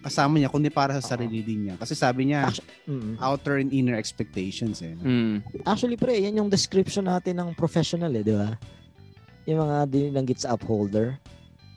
[0.00, 1.76] kasama niya, kundi para sa sarili din niya.
[1.76, 2.48] Kasi sabi niya,
[2.88, 3.20] Mm.
[3.20, 4.96] outer and inner expectations eh.
[4.96, 5.44] Mm.
[5.68, 8.56] Actually, pre, yan yung description natin ng professional eh, di ba?
[9.44, 11.20] Yung mga dinanggit sa upholder.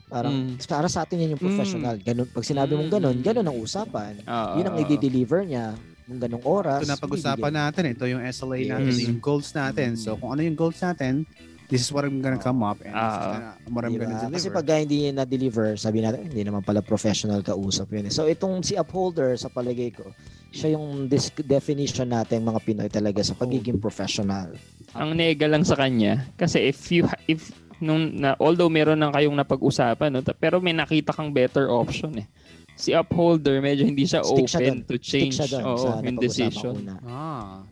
[0.08, 0.64] Parang, Mm.
[0.64, 2.00] para sa atin yan yung professional.
[2.00, 4.16] Ganun, pag sinabi mong ganun, ganun ang usapan.
[4.24, 4.64] Oo.
[4.64, 5.76] Yun ang i-deliver niya
[6.06, 6.80] ng ganong oras.
[6.80, 8.68] Ito na pag-usapan natin, ito yung SLA Yes.
[8.70, 9.88] natin, yung goals natin.
[9.94, 11.24] So kung ano yung goals natin,
[11.64, 13.24] this is what I'm gonna come up and this is Ah.
[13.26, 13.40] gonna,
[13.70, 14.04] what I'm Diba?
[14.04, 14.36] gonna deliver.
[14.36, 18.04] Kasi pag hindi niya na-deliver, sabi natin, hindi naman pala professional kausap yun.
[18.04, 18.12] eh.
[18.12, 20.12] So itong si upholder, sa palagay ko,
[20.50, 24.52] siya yung dis- definition natin mga Pinoy talaga sa pagiging professional.
[24.92, 29.10] Ang nega lang sa kanya kasi if you ha- if nung na although meron nang
[29.10, 32.28] kayong napag-usapan no, ta- pero may nakita kang better option eh.
[32.74, 34.88] Si upholder medyo hindi siya Stick siya open dun.
[34.90, 36.74] to Stick change siya dun oo, sa yung decision.
[36.74, 36.94] una.
[37.06, 37.62] Ah.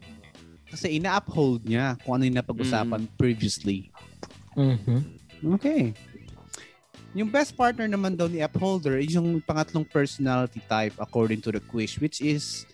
[0.71, 3.91] Kasi ina-uphold niya kung ano yung napag-usapan previously.
[4.57, 5.01] Mhm.
[5.59, 5.93] Okay.
[7.13, 11.61] Yung best partner naman daw ni upholder is yung pangatlong personality type according to the
[11.69, 12.65] quiz which is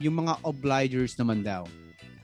[0.00, 1.68] yung mga obligers naman daw.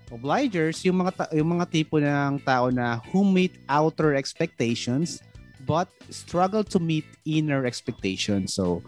[0.08, 5.20] Obligers, yung mga ta- yung mga tipo ng tao na who meet outer expectations
[5.68, 8.56] but struggle to meet inner expectations.
[8.56, 8.80] So,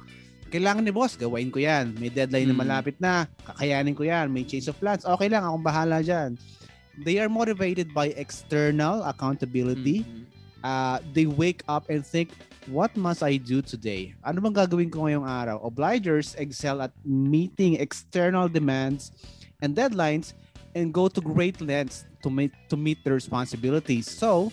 [0.50, 1.94] kailangan ni boss, gawain ko yan.
[1.96, 2.62] May deadline na Mm.
[2.66, 4.28] malapit na, kakayanin ko yan.
[4.28, 6.34] May change of plans, okay lang, akong bahala dyan.
[7.00, 10.02] They are motivated by external accountability.
[10.04, 10.26] Mhm.
[10.60, 12.36] Uh, they wake up and think,
[12.68, 14.12] what must I do today?
[14.20, 15.56] Ano bang gagawin ko ngayong araw?
[15.64, 19.14] Obligers excel at meeting external demands
[19.64, 20.36] and deadlines
[20.76, 24.04] and go to great lengths to meet to meet their responsibilities.
[24.04, 24.52] So,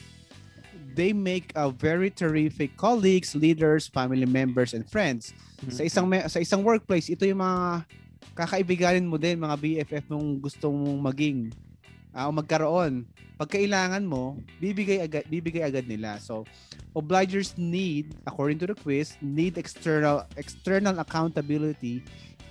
[0.97, 5.37] they make a very terrific colleagues, leaders, family members, and friends.
[5.69, 7.85] Sa isang sa isang workplace, ito yung mga
[8.33, 11.53] kakaibiganin mo din, mga BFF mong gusto mong maging
[12.17, 13.05] ah, o magkaroon.
[13.37, 16.17] Pag kailangan mo, bibigay agad bibigay agad nila.
[16.17, 16.49] So,
[16.97, 22.01] obligers need according to the quiz, need external external accountability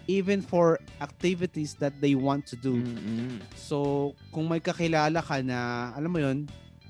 [0.07, 2.79] even for activities that they want to do.
[2.79, 3.43] Mhm.
[3.59, 6.47] So, kung may kakilala ka na, alam mo yon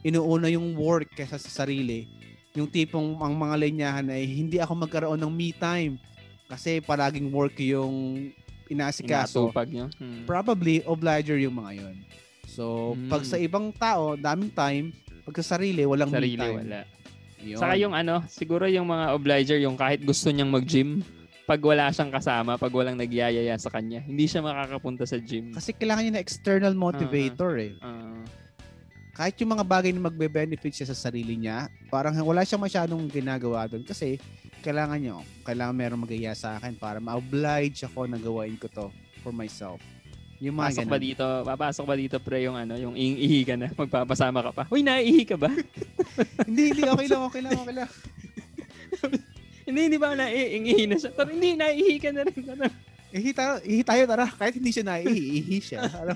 [0.06, 2.06] inuuna yung work kaysa sa sarili,
[2.54, 5.98] yung tipong ang mga linyahan ay hindi ako magkaroon ng me time
[6.46, 8.30] kasi palaging work yung
[8.66, 9.50] inasikaso.
[9.50, 9.68] Inatupag.
[9.98, 10.22] Hmm.
[10.24, 11.96] Probably, obliger yung mga yon.
[12.46, 13.10] So, Mm.
[13.10, 14.94] pag sa ibang tao, daming time,
[15.26, 16.56] pag sa sarili, walang Sarili me time.
[16.62, 16.80] wala.
[17.36, 17.58] Yun.
[17.58, 21.02] Saka yung ano, siguro yung mga obliger, yung kahit gusto niyang mag-gym,
[21.44, 25.52] pag wala siyang kasama, pag walang nagyayaya sa kanya, hindi siya makakapunta sa gym.
[25.52, 27.74] Kasi kailangan niya na external motivator eh.
[27.78, 28.18] Ah,
[29.16, 33.64] Kahit yung mga bagay na magbe-benefit siya sa sarili niya, parang wala siyang masyadong ginagawa
[33.64, 34.20] doon kasi
[34.60, 38.92] kailangan niya, kailangan meron magaya sa akin para ma-oblige ako na gawain ko to
[39.24, 39.80] for myself.
[40.36, 40.92] Yung mga pasok ganun.
[40.92, 41.24] ba dito?
[41.48, 44.62] Papasok ba dito pre yung ano, yung ihi ka na, magpapasama ka pa.
[44.68, 45.48] Uy, naiihi ka ba?
[46.48, 47.90] hindi, hindi, okay lang, okay lang, okay lang.
[49.66, 51.16] hindi, hindi ba naiihi na siya?
[51.16, 52.36] Pero hindi, naiihi ka na rin.
[53.16, 54.28] Ihi tayo, ihi tayo tara.
[54.28, 55.80] Kahit hindi siya naihi, ihi siya.
[55.96, 56.14] Ano?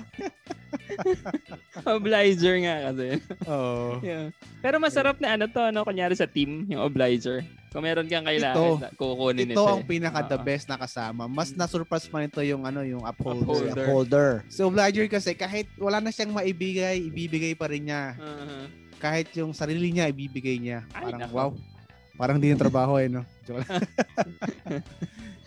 [1.97, 3.07] Obliger nga kasi.
[3.49, 3.99] Oo.
[4.05, 4.29] Yeah.
[4.61, 7.43] Pero masarap na ano to, ano, kunyari sa team, yung obliger.
[7.71, 9.63] Kung meron kang kailangan, Ito, kukunin ito ito.
[9.63, 9.87] ang eh.
[9.87, 11.25] pinaka the best na kasama.
[11.25, 13.71] Mas na-surprise pa nito yung ano, yung upholder.
[13.71, 13.85] Upholder.
[13.87, 14.29] Holder.
[14.51, 18.15] So, obliger kasi kahit wala na siyang maibigay, ibibigay pa rin niya.
[18.19, 18.65] Uh-huh.
[18.99, 20.83] Kahit yung sarili niya, ibibigay niya.
[20.93, 21.35] Ay, Parang, nako.
[21.35, 21.51] wow.
[22.19, 23.23] Parang di yung trabaho eh, no?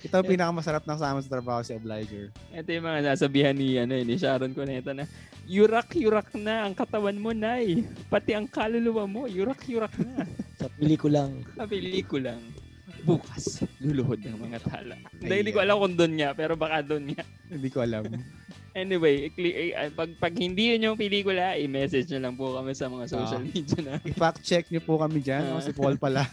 [0.04, 2.28] Ito ang pinakamasarap na kasama sa trabaho si Obliger.
[2.52, 5.08] Ito yung mga nasabihan ni, ano, eh, ni Sharon Cuneta na,
[5.48, 7.88] yurak-yurak na ang katawan mo, Nay.
[8.12, 10.28] Pati ang kaluluwa mo, yurak-yurak na.
[10.60, 12.40] Sa pelikulang Sa pelikulang
[13.04, 14.96] bukas, luluhod ng mga tala.
[15.20, 17.24] Hindi, hindi ko alam kung doon niya, pero baka doon niya.
[17.52, 18.04] Hindi ko alam.
[18.74, 22.90] Anyway, eh, ah, pag, pag hindi yun yung pelikula, i-message nyo lang po kami sa
[22.90, 23.46] mga social Ah.
[23.46, 23.94] media na.
[24.02, 25.46] I-fact check niyo po kami dyan.
[25.54, 26.26] O si Paul pala.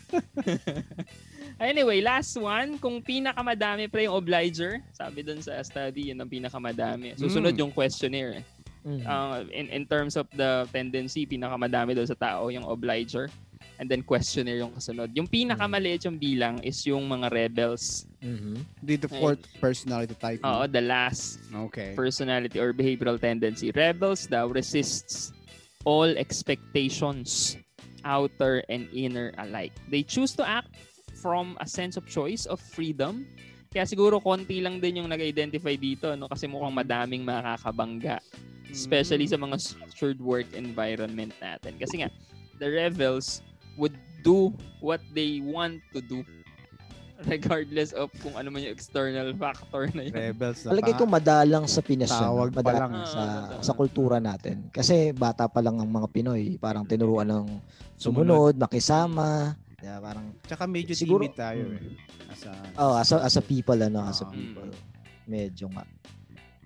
[1.62, 7.14] Anyway, last one, kung pinakamadami pre yung obliger, sabi dun sa study, yun ang pinakamadami.
[7.14, 7.60] Susunod Mm.
[7.62, 8.42] yung questionnaire.
[8.82, 9.06] Mm.
[9.06, 13.30] Uh, in, in terms of the tendency, pinakamadami doon sa tao yung obliger.
[13.78, 15.14] And then questionnaire yung kasunod.
[15.14, 18.10] Yung pinakamaliit yung bilang is yung mga rebels.
[18.22, 18.58] Mhm.
[18.82, 20.42] Di the fourth personality type.
[20.42, 21.38] Oo, the last
[21.70, 21.94] Okay.
[21.94, 23.70] personality or behavioral tendency.
[23.70, 25.30] Rebels daw resists
[25.86, 27.58] all expectations,
[28.02, 29.74] outer and inner alike.
[29.90, 30.74] They choose to act
[31.22, 33.24] from a sense of choice, of freedom.
[33.70, 38.20] Kaya siguro konti lang din yung nag-identify dito no kasi mukhang madaming makakabangga.
[38.68, 41.78] Especially sa mga structured work environment natin.
[41.78, 42.10] Kasi nga,
[42.58, 43.40] the rebels
[43.78, 46.26] would do what they want to do
[47.24, 50.14] regardless of kung ano man yung external factor na yun.
[50.34, 51.00] Rebels na Palagay pa.
[51.00, 52.18] ko madalang sa Pinas yun.
[52.18, 53.06] Tawag pa Madalang lang.
[53.06, 54.68] sa, Ah, sa kultura natin.
[54.74, 56.58] Kasi bata pa lang ang mga Pinoy.
[56.58, 57.46] Parang tinuruan ng
[57.94, 59.54] sumunod, makisama.
[59.82, 61.76] Yeah, parang, Tsaka medyo Siguro- timid tayo Mm.
[61.76, 62.32] eh.
[62.32, 64.32] As a, oh, as a, as a people, ano, as a Ah.
[64.32, 64.70] people.
[65.26, 65.86] Medyo nga.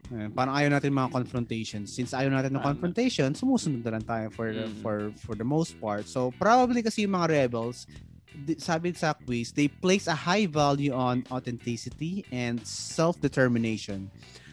[0.05, 1.89] eh, parang ayaw natin mga confrontations.
[1.89, 4.78] Since ayaw natin ng confrontation, sumusunod na lang tayo for Mm.
[4.78, 6.05] for for the most part.
[6.05, 7.89] So probably kasi yung mga rebels,
[8.30, 14.11] di- sabi sa quiz, they place a high value on authenticity and self-determination.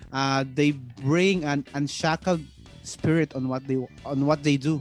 [0.08, 0.72] Uh, they
[1.04, 2.40] bring an unshackled
[2.80, 4.80] spirit on what they on what they do.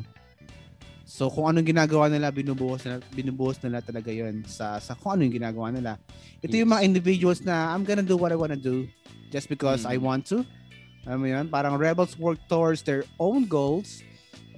[1.12, 5.28] So kung anong ginagawa nila, binubuhos nila, binubuhos nila talaga 'yon sa sa kung ano
[5.28, 6.00] yung ginagawa nila.
[6.40, 8.88] Ito yung mga individuals na I'm gonna do what I wanna do
[9.28, 10.08] just because I Mm.
[10.08, 10.48] want to.
[11.04, 11.46] Alam mo yun?
[11.52, 14.08] Parang rebels work towards their own goals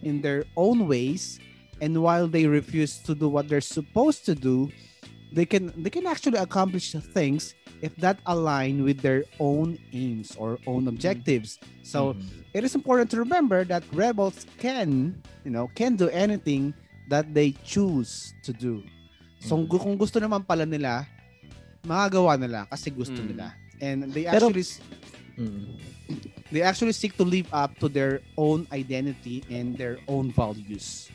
[0.06, 1.41] in their own ways
[1.82, 4.70] and while they refuse to do what they're supposed to do,
[5.34, 10.61] they can they can actually accomplish things if that align with their own aims or
[10.69, 11.57] own objectives.
[11.81, 12.53] So Mhm.
[12.53, 16.71] it is important to remember that rebels can, you know, can do anything
[17.09, 18.86] that they choose to do.
[19.41, 19.67] So Mhm.
[19.67, 21.03] kung gusto naman pala nila,
[21.84, 23.27] magagawa nila kasi gusto Mm.
[23.34, 23.47] nila.
[23.84, 24.63] And they actually
[25.36, 25.75] Mm.
[26.53, 31.09] they actually seek to live up to their own identity and their own values.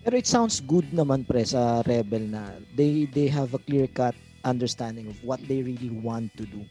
[0.00, 2.42] Pero it sounds good naman pre sa rebel na
[2.72, 6.64] they they have a clear cut understanding of what they really want to do.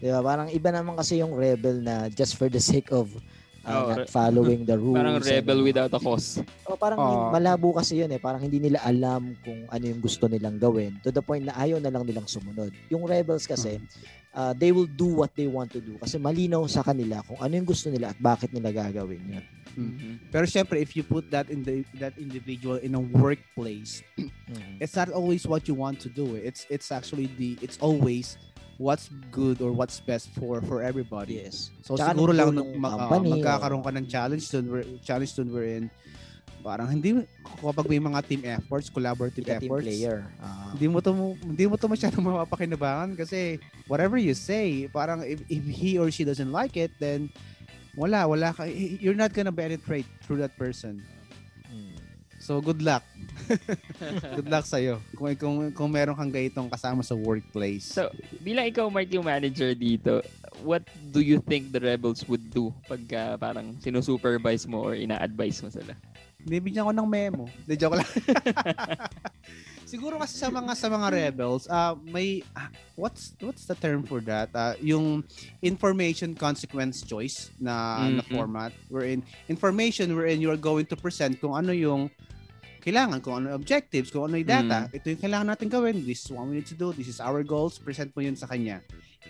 [0.00, 0.24] 'Di ba?
[0.24, 3.12] Parang iba naman kasi yung rebel na just for the sake of
[3.60, 4.96] uh, Oh, not following the rules.
[4.96, 6.40] Parang rebel and- without a cause.
[6.64, 7.28] Oh, parang Ah.
[7.30, 8.16] malabo kasi yun eh.
[8.16, 11.76] Parang hindi nila alam kung ano yung gusto nilang gawin to the point na ayaw
[11.76, 12.72] na lang nilang sumunod.
[12.88, 13.76] Yung rebels kasi,
[14.34, 17.52] uh, they will do what they want to do kasi malinaw sa kanila kung ano
[17.56, 19.44] yung gusto nila at bakit nila gagawin yun.
[19.70, 20.34] Mhm.
[20.34, 24.82] Pero syempre, if you put that in the that individual in a workplace, Mhm.
[24.82, 26.34] it's not always what you want to do.
[26.34, 28.34] It's it's actually the it's always
[28.80, 31.38] what's good or what's best for for everybody.
[31.38, 31.70] Yes.
[31.86, 34.64] So Tsaka siguro lang nung mag, ah, company, magkakaroon ka ng challenge dun,
[35.04, 35.86] challenge dun wherein
[36.60, 37.24] parang hindi
[37.60, 40.28] kapag may mga team efforts, collaborative Ka team efforts, player.
[40.38, 40.76] Ah.
[40.76, 43.58] hindi mo to hindi mo to masyadong mapapakinabangan kasi
[43.88, 47.32] whatever you say, parang if, if he or she doesn't like it, then
[47.98, 51.02] wala, wala ka, you're not gonna penetrate through that person.
[51.66, 51.98] Mm.
[52.38, 53.02] So good luck.
[54.38, 54.78] good luck sa
[55.16, 57.90] Kung kung kung meron kang ganitong kasama sa workplace.
[57.90, 58.08] So,
[58.40, 60.24] bilang ikaw, Mark, yung manager dito,
[60.64, 65.60] what do you think the rebels would do pag ah, parang sinusupervise mo or ina-advise
[65.60, 65.92] mo sila?
[66.46, 67.44] Bibigyan ko ng memo.
[67.64, 68.08] Hindi, joke lang.
[69.90, 74.22] Siguro kasi sa mga sa mga rebels, uh, may ah, what's what's the term for
[74.22, 74.46] that?
[74.54, 75.26] Uh, yung
[75.66, 78.30] information consequence choice na na Mhm.
[78.30, 79.18] format wherein
[79.50, 82.06] information wherein you are going to present kung ano yung
[82.80, 84.86] kailangan, kung ano yung objectives, kung ano yung data.
[84.94, 86.06] Ito yung kailangan natin gawin.
[86.06, 86.94] This is what we need to do.
[86.94, 87.76] This is our goals.
[87.76, 88.80] Present mo yun sa kanya.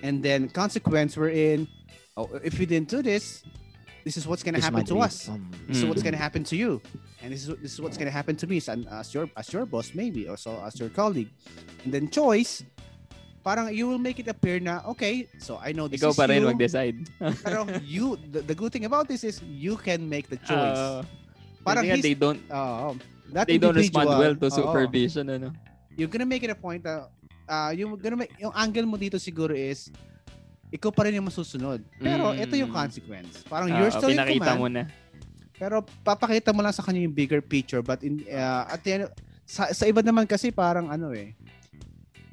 [0.05, 1.67] And then consequence wherein
[2.15, 3.43] oh, if you didn't do this,
[4.05, 5.29] this is what's gonna This happen to be, us.
[5.29, 6.13] um, This is what's Mm.
[6.13, 6.81] gonna happen to you,
[7.23, 9.65] and this is this is what's gonna happen to me as, as your as your
[9.67, 11.29] boss maybe, or so as your colleague.
[11.85, 12.65] And then choice,
[13.41, 16.25] parang you will make it appear na okay, so I know this Ikaw is pa
[16.29, 16.49] rin you.
[16.53, 16.97] mag-decide.
[17.45, 20.77] pero you, the, the good thing about this is you can make the choice.
[20.77, 21.01] Uh,
[21.65, 22.97] parang his- they don't Oo.
[23.33, 25.53] that they don't respond well to supervision ano.
[25.97, 27.11] You're gonna make it a point that
[27.49, 29.91] uh, yung gonna make, yung angle mo dito siguro is
[30.71, 31.83] ikaw pa rin yung masusunod.
[31.97, 32.43] Pero Mm.
[32.43, 33.43] ito yung consequence.
[33.45, 34.59] Parang Ah, you're still in command.
[34.59, 34.85] mo na.
[35.55, 39.03] Pero papakita mo lang sa kanya yung bigger picture but in uh, at the end,
[39.45, 41.35] sa, sa iba naman kasi parang ano eh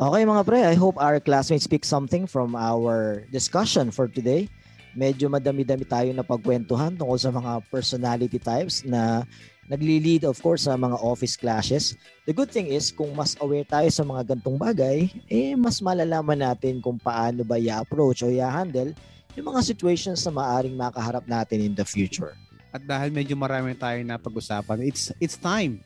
[0.00, 4.48] Okay mga pre, I hope our classmates pick something from our discussion for today.
[4.96, 9.28] Medyo madami-dami tayo na pagkwentuhan tungkol sa mga personality types na
[9.68, 12.00] nagli-lead of course sa mga office clashes.
[12.24, 16.40] The good thing is kung mas aware tayo sa mga gantong bagay, eh mas malalaman
[16.40, 18.96] natin kung paano ba i-approach o i-handle
[19.36, 22.32] yung mga situations na maaring makaharap natin in the future.
[22.70, 25.82] At dahil medyo marami tayo na pag-usapan, it's it's time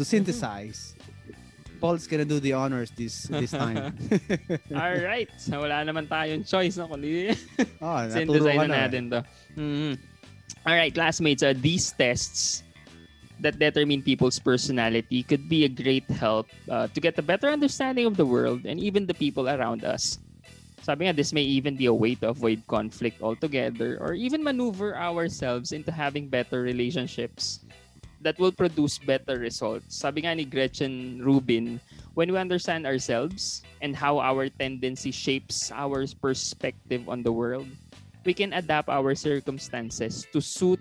[0.00, 0.96] to synthesize.
[1.76, 3.92] Paul's gonna do the honors this this time.
[4.80, 5.28] All right.
[5.36, 7.36] So wala naman tayong choice no kundi
[7.84, 8.76] oh, synthesize na na.
[8.88, 9.20] natin to.
[9.60, 9.92] Mhm.
[10.66, 12.66] All right, classmates, uh, these tests
[13.38, 18.06] that determine people's personality could be a great help uh, to get a better understanding
[18.06, 20.18] of the world and even the people around us.
[20.86, 24.94] Sabi nga, this may even be a way to avoid conflict altogether or even maneuver
[24.94, 27.66] ourselves into having better relationships
[28.22, 29.98] that will produce better results.
[29.98, 31.82] Sabi nga ni Gretchen Rubin,
[32.14, 37.66] when we understand ourselves and how our tendency shapes our perspective on the world,
[38.22, 40.78] we can adapt our circumstances to suit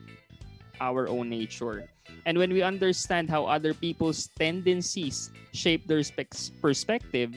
[0.78, 1.90] our own nature.
[2.30, 7.34] And when we understand how other people's tendencies shape their spec- perspective,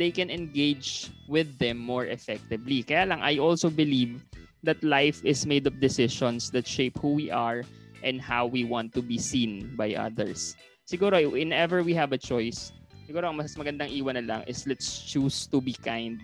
[0.00, 2.80] they can engage with them more effectively.
[2.80, 4.24] Kaya lang, I also believe
[4.64, 7.68] that life is made of decisions that shape who we are
[8.00, 10.56] and how we want to be seen by others.
[10.88, 12.72] Siguro, whenever we have a choice,
[13.04, 16.16] siguro ang mas magandang iwan na lang is let's choose to be kind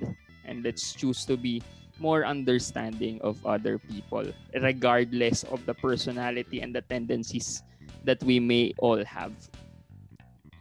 [0.48, 1.60] and let's choose to be
[2.00, 4.24] more understanding of other people
[4.64, 7.60] regardless of the personality and the tendencies
[8.08, 9.36] that we may all have.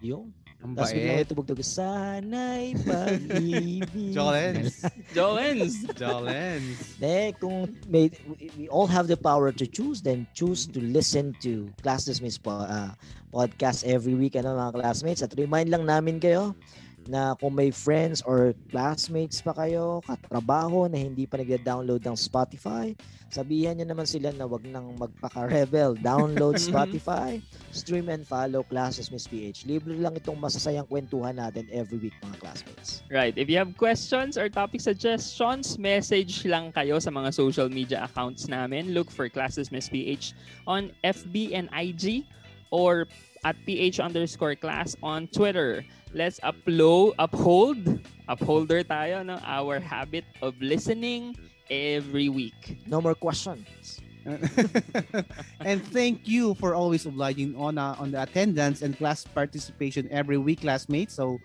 [0.03, 0.35] Yung
[0.65, 1.29] Ang Tapos may bait.
[1.29, 3.85] tubog-tubog, sana'y pag-ibig.
[4.17, 4.81] Jolens.
[5.13, 5.85] Jolens!
[6.01, 6.97] Jolens.
[6.97, 8.09] Eh, kung may,
[8.57, 12.65] we all have the power to choose, then choose to listen to Class Dismiss po,
[12.65, 12.97] ah,
[13.29, 15.21] podcast every week, ano mga classmates.
[15.21, 16.57] At remind lang namin kayo
[17.05, 22.97] na kung may friends or classmates pa kayo, katrabaho na hindi pa nagda-download ng Spotify,
[23.29, 25.97] sabihan nyo naman sila na wag nang magpaka-rebel.
[26.05, 29.69] Download Spotify, stream and follow Class Dismiss PH.
[29.69, 33.05] Libre lang itong masasayang kwentuhan natin every week mga classmates.
[33.11, 33.37] Right.
[33.37, 38.49] If you have questions or topic suggestions, message lang kayo sa mga social media accounts
[38.49, 38.97] namin.
[38.97, 40.33] Look for Classes Miss PH
[40.65, 42.25] on FB and IG
[42.73, 43.05] or
[43.45, 45.85] at PH underscore class on Twitter.
[46.15, 47.99] Let's upload, uphold,
[48.31, 51.35] upholder tayo ng our habit of listening
[51.67, 52.79] every week.
[52.87, 53.99] No more questions.
[55.59, 60.39] and thank you for always obliging on uh, on the attendance and class participation every
[60.39, 61.19] week, classmates.
[61.19, 61.35] So,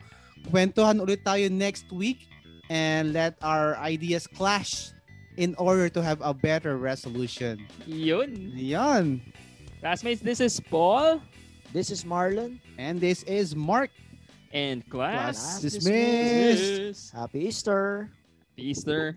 [0.55, 2.31] kwentuhan ulit tayo next week
[2.71, 4.95] and let our ideas clash
[5.35, 7.67] in order to have a better resolution.
[7.91, 8.55] Yun.
[8.55, 9.19] Yan.
[9.83, 11.19] Classmates, this is Paul.
[11.75, 12.63] This is Marlon.
[12.79, 13.91] And this is Mark.
[14.52, 17.12] And class, Class dismissed.
[17.12, 18.10] Happy Easter.
[18.56, 19.16] Easter.